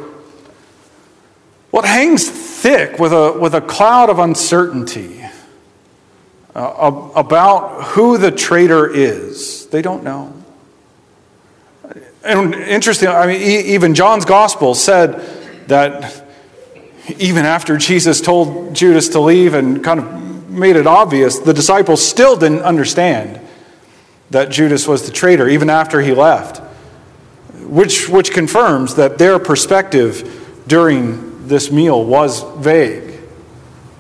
what 1.72 1.84
hangs 1.84 2.30
thick 2.30 3.00
with 3.00 3.12
a, 3.12 3.40
with 3.40 3.56
a 3.56 3.62
cloud 3.62 4.12
of 4.12 4.20
uncertainty 4.20 5.26
uh, 6.54 7.10
about 7.16 7.86
who 7.86 8.20
the 8.20 8.30
traitor 8.30 8.88
is. 8.88 9.66
They 9.66 9.82
don't 9.82 10.04
know. 10.04 10.37
And 12.28 12.54
interesting, 12.56 13.08
I 13.08 13.26
mean, 13.26 13.42
even 13.42 13.96
John's 13.96 14.26
gospel 14.26 14.76
said 14.76 15.22
that 15.68 16.26
even 17.18 17.46
after 17.46 17.78
Jesus 17.78 18.20
told 18.20 18.76
Judas 18.76 19.08
to 19.10 19.22
leave 19.22 19.54
and 19.54 19.82
kind 19.82 20.02
of 20.02 20.50
made 20.50 20.76
it 20.76 20.86
obvious, 20.86 21.40
the 21.40 21.54
disciples 21.54 22.06
still 22.06 22.36
didn't 22.36 22.64
understand 22.64 23.40
that 24.32 24.50
Judas 24.50 24.86
was 24.90 25.06
the 25.06 25.12
traitor, 25.14 25.48
even 25.48 25.70
after 25.70 26.02
he 26.02 26.12
left, 26.12 26.58
which, 27.62 28.10
which 28.10 28.32
confirms 28.32 28.96
that 28.96 29.18
their 29.18 29.40
perspective 29.40 30.64
during 30.68 31.48
this 31.48 31.72
meal 31.72 32.04
was 32.04 32.44
vague. 32.58 33.22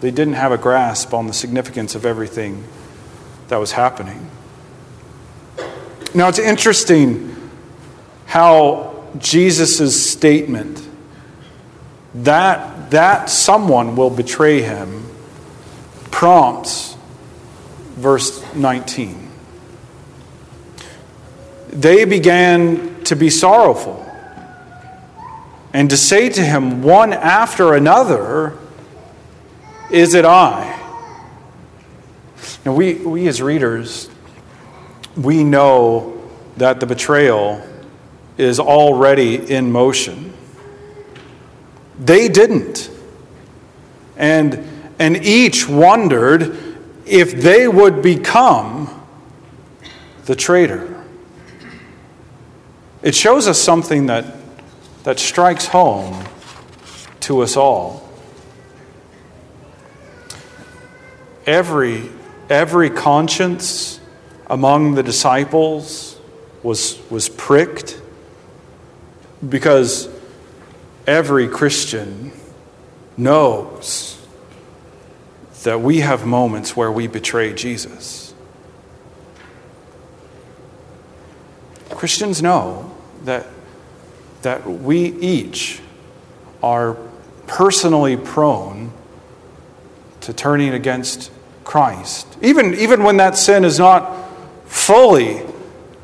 They 0.01 0.11
didn't 0.11 0.33
have 0.33 0.51
a 0.51 0.57
grasp 0.57 1.13
on 1.13 1.27
the 1.27 1.33
significance 1.33 1.95
of 1.95 2.05
everything 2.05 2.65
that 3.47 3.55
was 3.55 3.71
happening. 3.71 4.29
Now, 6.13 6.27
it's 6.27 6.39
interesting 6.39 7.36
how 8.27 9.05
Jesus' 9.17 10.11
statement 10.11 10.87
that, 12.13 12.91
that 12.91 13.29
someone 13.29 13.95
will 13.95 14.09
betray 14.09 14.61
him 14.61 15.05
prompts 16.11 16.95
verse 17.95 18.43
19. 18.53 19.29
They 21.69 22.05
began 22.05 23.03
to 23.05 23.15
be 23.15 23.29
sorrowful 23.29 24.03
and 25.73 25.89
to 25.89 25.97
say 25.97 26.29
to 26.29 26.41
him 26.41 26.81
one 26.81 27.13
after 27.13 27.73
another, 27.73 28.57
Is 29.91 30.13
it 30.13 30.25
I? 30.25 30.73
Now, 32.65 32.73
we, 32.73 32.95
we 32.95 33.27
as 33.27 33.41
readers, 33.41 34.09
we 35.15 35.43
know 35.43 36.29
that 36.57 36.79
the 36.79 36.85
betrayal 36.85 37.66
is 38.37 38.59
already 38.59 39.35
in 39.35 39.71
motion. 39.71 40.33
They 41.99 42.27
didn't. 42.27 42.89
And, 44.15 44.67
and 44.99 45.17
each 45.25 45.67
wondered 45.67 46.57
if 47.05 47.31
they 47.31 47.67
would 47.67 48.01
become 48.01 48.93
the 50.25 50.35
traitor. 50.35 50.93
It 53.01 53.15
shows 53.15 53.47
us 53.47 53.59
something 53.59 54.07
that, 54.07 54.35
that 55.03 55.19
strikes 55.19 55.67
home 55.67 56.25
to 57.21 57.41
us 57.41 57.55
all. 57.55 58.07
Every, 61.45 62.09
every 62.49 62.89
conscience 62.89 63.99
among 64.47 64.95
the 64.95 65.03
disciples 65.03 66.19
was, 66.63 66.99
was 67.09 67.29
pricked 67.29 68.01
because 69.47 70.09
every 71.05 71.47
Christian 71.47 72.31
knows 73.15 74.21
that 75.63 75.81
we 75.81 75.99
have 75.99 76.25
moments 76.25 76.75
where 76.75 76.91
we 76.91 77.07
betray 77.07 77.53
Jesus. 77.53 78.33
Christians 81.89 82.41
know 82.41 82.95
that, 83.23 83.47
that 84.43 84.69
we 84.69 85.13
each 85.13 85.81
are 86.61 86.95
personally 87.47 88.15
prone 88.15 88.91
to 90.21 90.33
turning 90.33 90.73
against 90.73 91.31
Christ. 91.63 92.27
Even, 92.41 92.75
even 92.75 93.03
when 93.03 93.17
that 93.17 93.37
sin 93.37 93.65
is 93.65 93.79
not 93.79 94.29
fully 94.65 95.41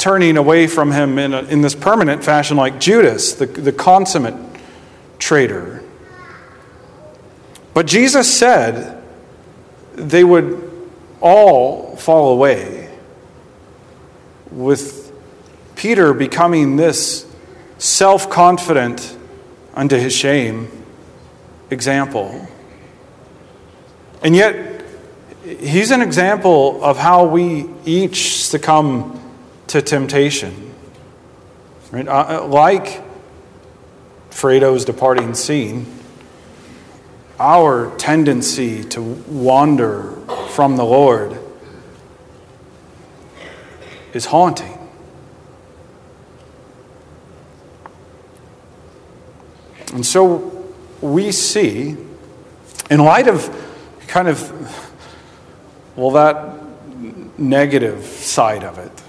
turning 0.04 0.36
away 0.36 0.68
from 0.68 0.92
Him 0.92 1.18
in, 1.18 1.34
a, 1.34 1.44
in 1.44 1.62
this 1.62 1.74
permanent 1.74 2.26
fashion, 2.26 2.58
like 2.58 2.78
Judas, 2.78 3.36
the, 3.36 3.46
the 3.46 3.72
consummate 3.72 4.36
traitor. 5.18 5.82
But 7.74 7.88
Jesus 7.88 8.32
said, 8.32 9.02
they 9.94 10.26
would 10.26 10.70
all 11.22 11.96
fall 11.96 12.34
away, 12.34 12.94
with 14.52 15.14
Peter 15.78 16.14
becoming 16.14 16.76
this 16.76 17.26
self 17.78 18.30
confident, 18.30 19.18
unto 19.74 19.96
his 19.96 20.14
shame, 20.14 20.68
example. 21.70 22.46
And 24.22 24.36
yet, 24.36 24.84
he's 25.46 25.92
an 25.92 26.02
example 26.02 26.84
of 26.84 26.98
how 26.98 27.24
we 27.24 27.70
each 27.86 28.44
succumb 28.44 29.23
to 29.74 29.82
temptation. 29.82 30.72
Right? 31.92 32.08
Uh, 32.08 32.46
like 32.46 33.02
Fredo's 34.30 34.86
departing 34.86 35.34
scene, 35.34 35.88
our 37.40 37.90
tendency 37.98 38.84
to 38.84 39.02
wander 39.02 40.12
from 40.52 40.78
the 40.78 40.86
Lord 40.86 41.40
is 44.14 44.28
haunting. 44.28 44.78
And 49.92 50.06
so 50.06 50.72
we 51.02 51.32
see, 51.32 51.98
in 52.92 53.00
light 53.00 53.28
of 53.28 53.50
kind 54.06 54.28
of, 54.28 54.52
well, 55.96 56.12
that 56.12 56.60
negative 57.40 58.04
side 58.04 58.64
of 58.64 58.78
it, 58.78 59.03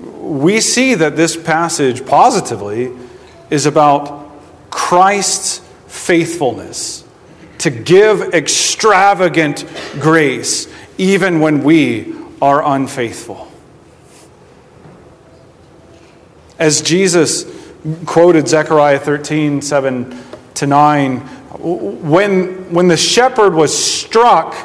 we 0.00 0.60
see 0.60 0.94
that 0.94 1.16
this 1.16 1.36
passage 1.36 2.06
positively 2.06 2.92
is 3.50 3.66
about 3.66 4.30
Christ's 4.70 5.58
faithfulness 5.86 7.04
to 7.58 7.70
give 7.70 8.34
extravagant 8.34 9.64
grace 9.94 10.68
even 10.96 11.40
when 11.40 11.64
we 11.64 12.14
are 12.40 12.64
unfaithful. 12.64 13.50
As 16.58 16.82
Jesus 16.82 17.44
quoted 18.04 18.48
Zechariah 18.48 18.98
13, 18.98 19.62
7 19.62 20.24
to 20.54 20.66
9, 20.66 21.18
when, 21.58 22.72
when 22.72 22.88
the 22.88 22.96
shepherd 22.96 23.54
was 23.54 23.76
struck, 23.76 24.56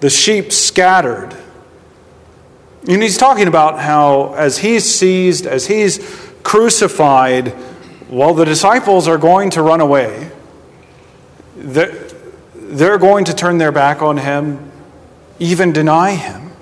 the 0.00 0.10
sheep 0.10 0.52
scattered. 0.52 1.36
And 2.86 3.02
he's 3.02 3.18
talking 3.18 3.48
about 3.48 3.80
how, 3.80 4.34
as 4.34 4.58
he's 4.58 4.84
seized, 4.84 5.46
as 5.46 5.66
he's 5.66 5.98
crucified, 6.42 7.54
well, 8.08 8.32
the 8.32 8.44
disciples 8.44 9.08
are 9.08 9.18
going 9.18 9.50
to 9.50 9.62
run 9.62 9.80
away. 9.80 10.30
They're 11.56 12.98
going 12.98 13.24
to 13.26 13.34
turn 13.34 13.58
their 13.58 13.72
back 13.72 14.00
on 14.00 14.16
him, 14.16 14.70
even 15.38 15.72
deny 15.72 16.14
him. 16.14 16.52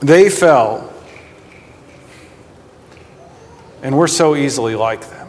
They 0.00 0.28
fell, 0.28 0.92
and 3.82 3.96
we're 3.96 4.06
so 4.06 4.36
easily 4.36 4.74
like 4.74 5.08
them. 5.08 5.28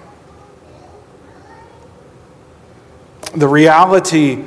The 3.35 3.47
reality 3.47 4.43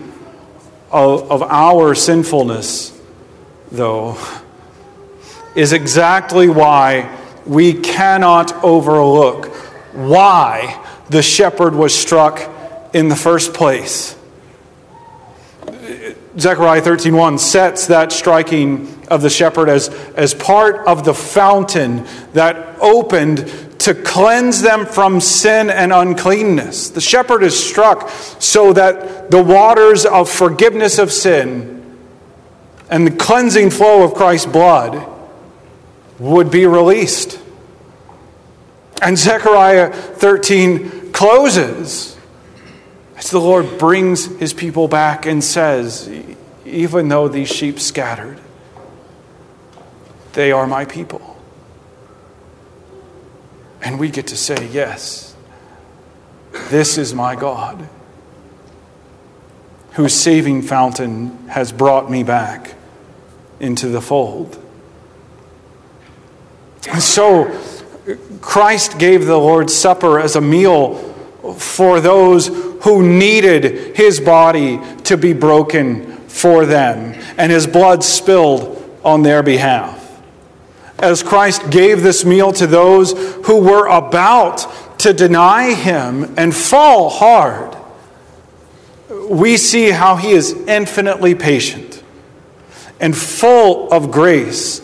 of, 0.91 1.31
of 1.31 1.43
our 1.43 1.95
sinfulness, 1.95 2.99
though, 3.71 4.19
is 5.59 5.73
exactly 5.73 6.49
why 6.49 7.19
we 7.45 7.75
cannot 7.75 8.63
overlook 8.63 9.47
why 9.93 10.81
the 11.11 11.21
shepherd 11.21 11.75
was 11.75 11.93
struck 11.93 12.49
in 12.95 13.09
the 13.09 13.17
first 13.17 13.53
place. 13.53 14.17
Zechariah 16.39 16.81
13:1 16.81 17.41
sets 17.41 17.89
that 17.89 18.13
striking 18.13 18.87
of 19.09 19.21
the 19.21 19.31
shepherd 19.31 19.69
as, 19.69 19.89
as 20.15 20.33
part 20.33 20.87
of 20.87 21.05
the 21.05 21.13
fountain 21.15 22.07
that 22.35 22.77
opened 22.81 23.53
to 23.81 23.95
cleanse 23.95 24.63
them 24.63 24.87
from 24.87 25.21
sin 25.21 25.71
and 25.71 25.93
uncleanness. 25.93 26.91
The 26.91 27.01
shepherd 27.01 27.43
is 27.43 27.59
struck 27.59 28.09
so 28.39 28.73
that 28.75 29.33
the 29.33 29.43
waters 29.43 30.07
of 30.07 30.31
forgiveness 30.31 31.01
of 31.01 31.11
sin 31.11 31.99
and 32.89 33.05
the 33.05 33.11
cleansing 33.11 33.71
flow 33.71 34.05
of 34.05 34.15
Christ's 34.15 34.47
blood 34.47 35.18
would 36.19 36.51
be 36.51 36.67
released. 36.67 37.41
And 39.01 39.17
Zechariah 39.17 39.93
13 39.93 41.13
closes 41.13 42.17
as 43.17 43.31
the 43.31 43.39
Lord 43.41 43.79
brings 43.79 44.27
his 44.39 44.53
people 44.53 44.89
back 44.89 45.27
and 45.27 45.43
says, 45.43 46.11
Even 46.65 47.09
though 47.09 47.29
these 47.29 47.49
sheep 47.49 47.79
scattered, 47.81 48.41
they 50.33 50.53
are 50.53 50.67
my 50.67 50.85
people. 50.85 51.37
And 53.83 53.99
we 53.99 54.11
get 54.11 54.29
to 54.29 54.37
say, 54.37 54.69
Yes, 54.73 55.37
this 56.69 56.99
is 56.99 57.15
my 57.15 57.37
God, 57.37 57.89
whose 59.93 60.15
saving 60.15 60.63
fountain 60.63 61.49
has 61.49 61.73
brought 61.73 62.11
me 62.11 62.23
back 62.23 62.75
into 63.61 63.89
the 63.89 64.01
fold. 64.01 64.65
So, 66.99 67.47
Christ 68.41 68.99
gave 68.99 69.27
the 69.27 69.37
Lord's 69.37 69.75
Supper 69.75 70.19
as 70.19 70.37
a 70.37 70.41
meal 70.41 70.95
for 71.59 72.01
those 72.01 72.49
who 72.83 73.03
needed 73.03 73.97
his 73.97 74.21
body 74.21 74.81
to 75.05 75.17
be 75.17 75.33
broken 75.33 76.17
for 76.29 76.65
them 76.65 77.21
and 77.37 77.51
his 77.51 77.67
blood 77.67 78.05
spilled 78.05 78.77
on 79.05 79.23
their 79.23 79.43
behalf. 79.43 79.97
As 80.99 81.23
Christ 81.23 81.71
gave 81.71 82.03
this 82.03 82.25
meal 82.25 82.53
to 82.53 82.67
those 82.67 83.13
who 83.47 83.61
were 83.61 83.87
about 83.87 84.99
to 85.01 85.13
deny 85.13 85.75
him 85.75 86.35
and 86.37 86.55
fall 86.55 87.09
hard, 87.09 87.77
we 89.29 89.57
see 89.57 89.91
how 89.91 90.17
he 90.17 90.31
is 90.31 90.53
infinitely 90.53 91.35
patient 91.35 92.03
and 93.01 93.17
full 93.17 93.93
of 93.93 94.11
grace, 94.11 94.81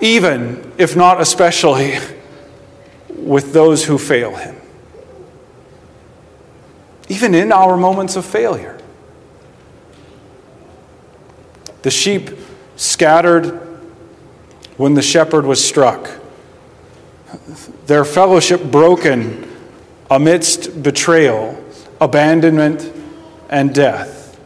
even 0.00 0.72
if 0.78 0.96
not 0.96 1.20
especially 1.20 1.98
with 3.08 3.52
those 3.52 3.84
who 3.84 3.98
fail 3.98 4.34
him. 4.34 4.56
Even 7.08 7.34
in 7.34 7.52
our 7.52 7.76
moments 7.76 8.16
of 8.16 8.24
failure. 8.24 8.78
The 11.82 11.90
sheep 11.90 12.30
scattered 12.76 13.60
when 14.76 14.94
the 14.94 15.02
shepherd 15.02 15.44
was 15.44 15.62
struck, 15.62 16.10
their 17.86 18.04
fellowship 18.04 18.62
broken 18.70 19.46
amidst 20.10 20.82
betrayal, 20.82 21.62
abandonment, 22.00 22.90
and 23.50 23.74
death. 23.74 24.38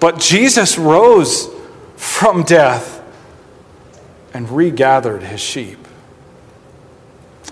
But 0.00 0.18
Jesus 0.20 0.76
rose 0.76 1.48
from 1.96 2.42
death 2.42 2.93
and 4.34 4.50
regathered 4.50 5.22
his 5.22 5.40
sheep. 5.40 5.78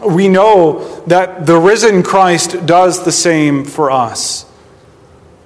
We 0.04 0.26
know 0.26 1.00
that 1.06 1.46
the 1.46 1.56
risen 1.56 2.02
Christ 2.02 2.66
does 2.66 3.04
the 3.04 3.12
same 3.12 3.64
for 3.64 3.90
us 3.90 4.42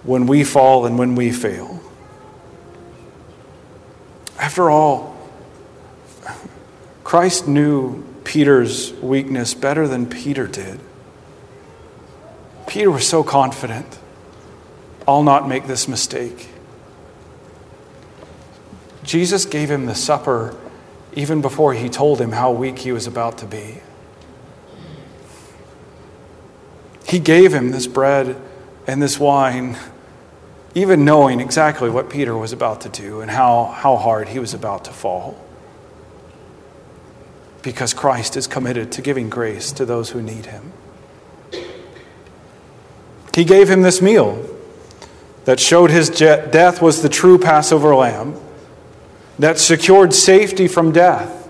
when 0.03 0.27
we 0.27 0.45
fall 0.45 0.87
and 0.87 0.99
when 0.99 1.15
we 1.15 1.31
fail. 1.31 1.83
After 4.39 4.71
all, 4.71 5.15
Christ 7.05 7.47
knew 7.47 8.03
Peter's 8.25 8.93
weakness 8.95 9.53
better 9.53 9.87
than 9.87 10.07
Peter 10.07 10.47
did. 10.47 10.81
Peter 12.67 12.91
was 12.91 13.07
so 13.07 13.23
confident 13.23 13.99
I'll 15.07 15.23
not 15.23 15.49
make 15.49 15.69
this 15.69 15.87
mistake. 15.87 16.49
Jesus 19.05 19.45
gave 19.45 19.71
him 19.71 19.87
the 19.87 19.95
supper 19.95 20.57
even 21.17 21.41
before 21.41 21.73
he 21.73 21.89
told 21.89 22.21
him 22.21 22.33
how 22.33 22.53
weak 22.53 22.79
he 22.81 22.93
was 22.93 23.07
about 23.07 23.39
to 23.39 23.47
be. 23.47 23.81
He 27.09 27.19
gave 27.19 27.55
him 27.55 27.71
this 27.71 27.87
bread 27.87 28.41
and 28.87 29.03
this 29.03 29.19
wine, 29.19 29.79
even 30.75 31.05
knowing 31.05 31.41
exactly 31.41 31.89
what 31.89 32.11
Peter 32.11 32.37
was 32.37 32.53
about 32.53 32.83
to 32.83 32.91
do 32.91 33.23
and 33.23 33.31
how, 33.31 33.65
how 33.65 33.97
hard 33.97 34.29
he 34.29 34.39
was 34.39 34.53
about 34.53 34.85
to 34.85 34.91
fall. 34.91 35.43
Because 37.63 37.95
Christ 37.95 38.37
is 38.37 38.47
committed 38.47 38.93
to 38.93 39.03
giving 39.03 39.31
grace 39.31 39.73
to 39.73 39.87
those 39.87 40.11
who 40.11 40.21
need 40.21 40.47
him. 40.47 40.73
He 43.35 43.45
gave 43.45 43.71
him 43.71 43.83
this 43.83 44.03
meal 44.03 44.45
that 45.47 45.61
showed 45.61 45.91
his 45.91 46.11
death 46.11 46.83
was 46.83 47.03
the 47.03 47.09
true 47.09 47.39
Passover 47.39 47.95
lamb, 47.95 48.35
that 49.39 49.59
secured 49.59 50.15
safety 50.15 50.69
from 50.69 50.93
death. 50.93 51.49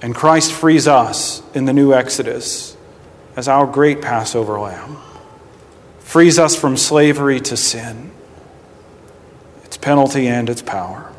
And 0.00 0.14
Christ 0.14 0.52
frees 0.52 0.86
us 0.86 1.42
in 1.54 1.64
the 1.64 1.72
new 1.72 1.92
Exodus 1.92 2.76
as 3.36 3.48
our 3.48 3.66
great 3.66 4.02
Passover 4.02 4.58
lamb, 4.58 4.96
frees 6.00 6.38
us 6.38 6.56
from 6.56 6.76
slavery 6.76 7.40
to 7.40 7.56
sin, 7.56 8.10
its 9.64 9.76
penalty 9.76 10.26
and 10.26 10.48
its 10.50 10.62
power. 10.62 11.12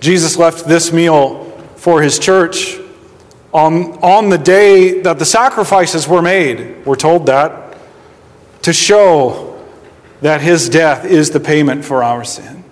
Jesus 0.00 0.36
left 0.36 0.66
this 0.66 0.92
meal 0.92 1.44
for 1.76 2.02
his 2.02 2.18
church 2.18 2.76
on, 3.52 3.92
on 4.02 4.28
the 4.28 4.36
day 4.36 5.00
that 5.02 5.18
the 5.18 5.24
sacrifices 5.24 6.08
were 6.08 6.20
made. 6.20 6.84
We're 6.84 6.96
told 6.96 7.26
that 7.26 7.78
to 8.62 8.72
show 8.72 9.64
that 10.20 10.40
his 10.40 10.68
death 10.68 11.04
is 11.04 11.30
the 11.30 11.40
payment 11.40 11.84
for 11.84 12.02
our 12.02 12.24
sin, 12.24 12.63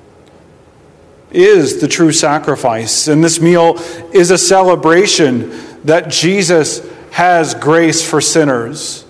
is 1.33 1.81
the 1.81 1.89
true 1.89 2.13
sacrifice. 2.13 3.09
And 3.09 3.25
this 3.25 3.41
meal 3.41 3.77
is 4.13 4.31
a 4.31 4.39
celebration 4.39 5.51
that 5.85 6.11
Jesus 6.11 6.87
has 7.13 7.55
grace 7.55 8.09
for 8.09 8.21
sinners 8.21 9.05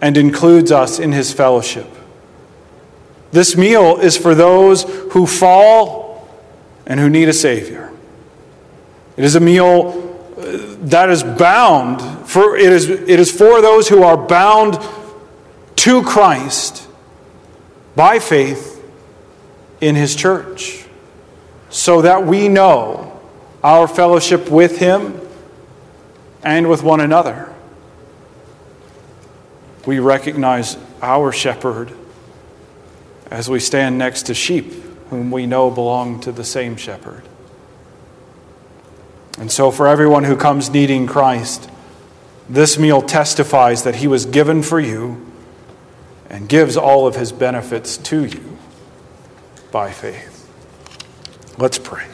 and 0.00 0.16
includes 0.16 0.72
us 0.72 0.98
in 0.98 1.12
his 1.12 1.32
fellowship. 1.32 1.88
This 3.32 3.56
meal 3.56 3.98
is 3.98 4.16
for 4.16 4.34
those 4.34 4.84
who 5.12 5.26
fall 5.26 6.28
and 6.86 7.00
who 7.00 7.08
need 7.10 7.28
a 7.28 7.32
Savior. 7.32 7.92
It 9.16 9.24
is 9.24 9.34
a 9.34 9.40
meal 9.40 10.16
uh, 10.36 10.76
that 10.86 11.10
is 11.10 11.22
bound 11.22 12.00
for 12.28 12.56
it 12.56 12.72
is 12.72 12.88
it 12.90 13.20
is 13.20 13.30
for 13.30 13.60
those 13.60 13.88
who 13.88 14.02
are 14.02 14.16
bound 14.16 14.78
to 15.76 16.02
Christ 16.02 16.88
by 17.94 18.18
faith 18.18 18.82
in 19.80 19.94
his 19.94 20.16
church 20.16 20.83
so 21.74 22.02
that 22.02 22.24
we 22.24 22.48
know 22.48 23.20
our 23.62 23.88
fellowship 23.88 24.48
with 24.48 24.78
him 24.78 25.20
and 26.42 26.68
with 26.68 26.82
one 26.82 27.00
another 27.00 27.52
we 29.86 29.98
recognize 29.98 30.76
our 31.02 31.32
shepherd 31.32 31.92
as 33.30 33.48
we 33.48 33.58
stand 33.58 33.98
next 33.98 34.24
to 34.24 34.34
sheep 34.34 34.72
whom 35.10 35.30
we 35.30 35.46
know 35.46 35.70
belong 35.70 36.20
to 36.20 36.30
the 36.30 36.44
same 36.44 36.76
shepherd 36.76 37.22
and 39.38 39.50
so, 39.50 39.70
for 39.70 39.88
everyone 39.88 40.24
who 40.24 40.36
comes 40.36 40.70
needing 40.70 41.06
Christ, 41.06 41.68
this 42.48 42.78
meal 42.78 43.02
testifies 43.02 43.82
that 43.82 43.96
he 43.96 44.06
was 44.06 44.26
given 44.26 44.62
for 44.62 44.78
you 44.78 45.26
and 46.30 46.48
gives 46.48 46.76
all 46.76 47.06
of 47.06 47.16
his 47.16 47.32
benefits 47.32 47.96
to 47.96 48.24
you 48.24 48.58
by 49.72 49.90
faith. 49.90 50.33
Let's 51.56 51.78
pray. 51.78 52.06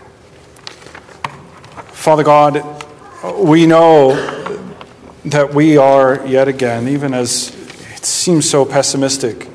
Father 1.93 2.23
God, 2.23 2.85
we 3.37 3.65
know 3.65 4.15
that 5.25 5.55
we 5.55 5.79
are, 5.79 6.27
yet 6.27 6.47
again, 6.47 6.89
even 6.89 7.15
as 7.15 7.49
it 7.95 8.05
seems 8.05 8.49
so 8.49 8.67
pessimistic, 8.67 9.49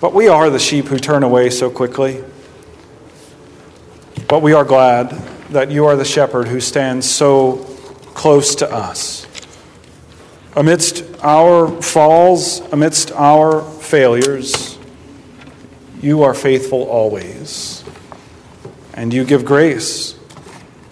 but 0.00 0.12
we 0.12 0.28
are 0.28 0.50
the 0.50 0.58
sheep 0.58 0.86
who 0.86 0.98
turn 0.98 1.22
away 1.22 1.48
so 1.48 1.70
quickly. 1.70 2.22
But 4.28 4.42
we 4.42 4.52
are 4.52 4.64
glad 4.64 5.10
that 5.50 5.70
you 5.70 5.86
are 5.86 5.96
the 5.96 6.04
shepherd 6.04 6.48
who 6.48 6.60
stands 6.60 7.08
so 7.08 7.56
close 8.14 8.54
to 8.56 8.70
us. 8.70 9.26
Amidst 10.56 11.04
our 11.22 11.68
falls, 11.80 12.60
amidst 12.72 13.12
our 13.12 13.62
failures, 13.80 14.78
you 16.02 16.22
are 16.22 16.34
faithful 16.34 16.82
always. 16.82 17.82
And 18.94 19.14
you 19.14 19.24
give 19.24 19.44
grace 19.44 20.14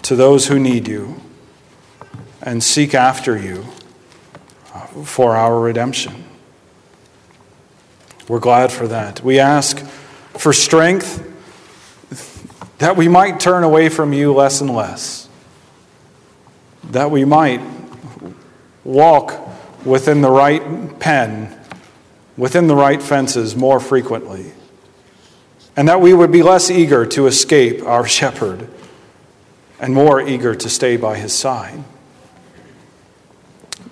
to 0.03 0.17
those 0.17 0.47
who 0.47 0.59
need 0.59 0.89
you 0.89 1.21
and 2.41 2.63
seek 2.63 2.95
after 2.95 3.37
you 3.37 3.67
uh, 4.73 4.87
for 5.05 5.37
our 5.37 5.61
redemption. 5.61 6.25
We're 8.29 8.39
glad 8.41 8.71
for 8.73 8.87
that. 8.89 9.23
We 9.23 9.39
ask 9.39 9.79
for 10.35 10.53
strength 10.53 11.25
that 12.79 12.97
we 12.97 13.09
might 13.09 13.41
turn 13.41 13.65
away 13.65 13.89
from 13.89 14.13
you 14.13 14.33
less 14.33 14.61
and 14.61 14.75
less, 14.75 15.29
that 16.85 17.11
we 17.11 17.25
might 17.25 17.61
walk 18.85 19.35
within 19.85 20.21
the 20.21 20.31
right 20.31 20.99
pen, 21.01 21.59
within 22.37 22.67
the 22.67 22.77
right 22.77 23.03
fences 23.03 23.57
more 23.57 23.81
frequently, 23.81 24.53
and 25.79 25.87
that 25.87 26.01
we 26.01 26.13
would 26.13 26.33
be 26.33 26.43
less 26.43 26.73
eager 26.73 27.07
to 27.07 27.29
escape 27.29 27.85
our 27.85 28.05
shepherd 28.19 28.69
and 29.79 29.95
more 29.95 30.21
eager 30.21 30.53
to 30.53 30.69
stay 30.69 30.97
by 30.97 31.17
his 31.17 31.33
side. 31.33 31.85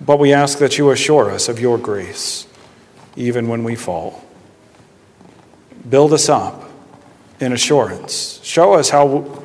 But 0.01 0.18
we 0.18 0.32
ask 0.32 0.59
that 0.59 0.78
you 0.78 0.91
assure 0.91 1.30
us 1.30 1.49
of 1.49 1.61
your 1.61 1.78
grace, 1.78 2.49
even 3.14 3.47
when 3.47 3.62
we 3.62 3.76
fall. 3.76 4.24
Build 5.89 6.12
us 6.12 6.28
up 6.28 6.68
in 7.39 7.53
assurance. 7.53 8.41
Show 8.43 8.72
us 8.72 8.91
how 8.91 9.45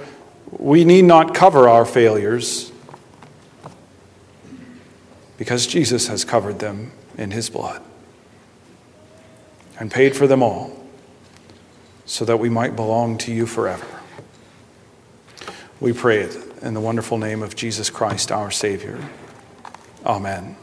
we 0.49 0.83
need 0.83 1.05
not 1.05 1.35
cover 1.35 1.69
our 1.69 1.85
failures 1.85 2.71
because 5.37 5.67
Jesus 5.67 6.07
has 6.07 6.25
covered 6.25 6.57
them 6.57 6.91
in 7.19 7.29
his 7.29 7.51
blood 7.51 7.83
and 9.79 9.91
paid 9.91 10.15
for 10.15 10.25
them 10.25 10.41
all 10.41 10.80
so 12.05 12.25
that 12.25 12.37
we 12.37 12.49
might 12.49 12.75
belong 12.75 13.17
to 13.19 13.33
you 13.33 13.45
forever. 13.45 13.87
We 15.79 15.93
pray 15.93 16.19
it 16.19 16.37
in 16.61 16.73
the 16.73 16.79
wonderful 16.79 17.17
name 17.17 17.41
of 17.41 17.55
Jesus 17.55 17.89
Christ, 17.89 18.31
our 18.31 18.51
Savior. 18.51 18.99
Amen. 20.05 20.55